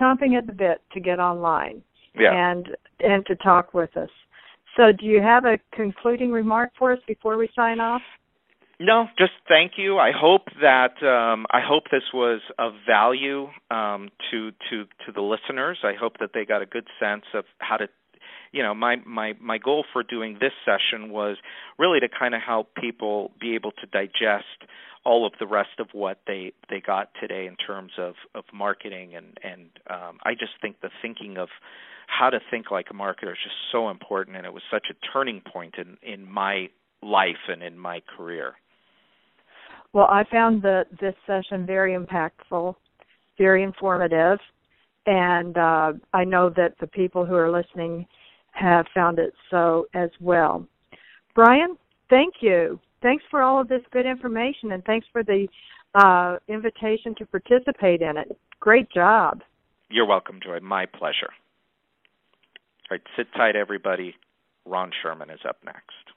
[0.00, 1.82] chomping at the bit to get online
[2.18, 2.50] yeah.
[2.50, 2.68] and
[3.00, 4.10] and to talk with us.
[4.76, 8.02] So, do you have a concluding remark for us before we sign off?
[8.80, 9.98] No, just thank you.
[9.98, 15.20] I hope that um, I hope this was of value um, to to to the
[15.20, 15.78] listeners.
[15.84, 17.88] I hope that they got a good sense of how to
[18.52, 21.36] you know my my my goal for doing this session was
[21.78, 24.68] really to kind of help people be able to digest
[25.04, 29.14] all of the rest of what they they got today in terms of of marketing
[29.14, 31.48] and and um, I just think the thinking of
[32.06, 34.94] how to think like a marketer is just so important and it was such a
[35.12, 36.68] turning point in in my
[37.02, 38.54] life and in my career.
[39.92, 42.74] Well, I found the this session very impactful,
[43.38, 44.38] very informative,
[45.06, 48.06] and uh, I know that the people who are listening
[48.52, 50.66] have found it so as well.
[51.34, 51.76] Brian,
[52.08, 52.78] thank you.
[53.02, 55.48] Thanks for all of this good information and thanks for the
[55.94, 58.36] uh, invitation to participate in it.
[58.60, 59.42] Great job.
[59.90, 60.60] You're welcome, Joy.
[60.60, 61.30] My pleasure.
[62.90, 64.14] All right, sit tight, everybody.
[64.64, 66.11] Ron Sherman is up next.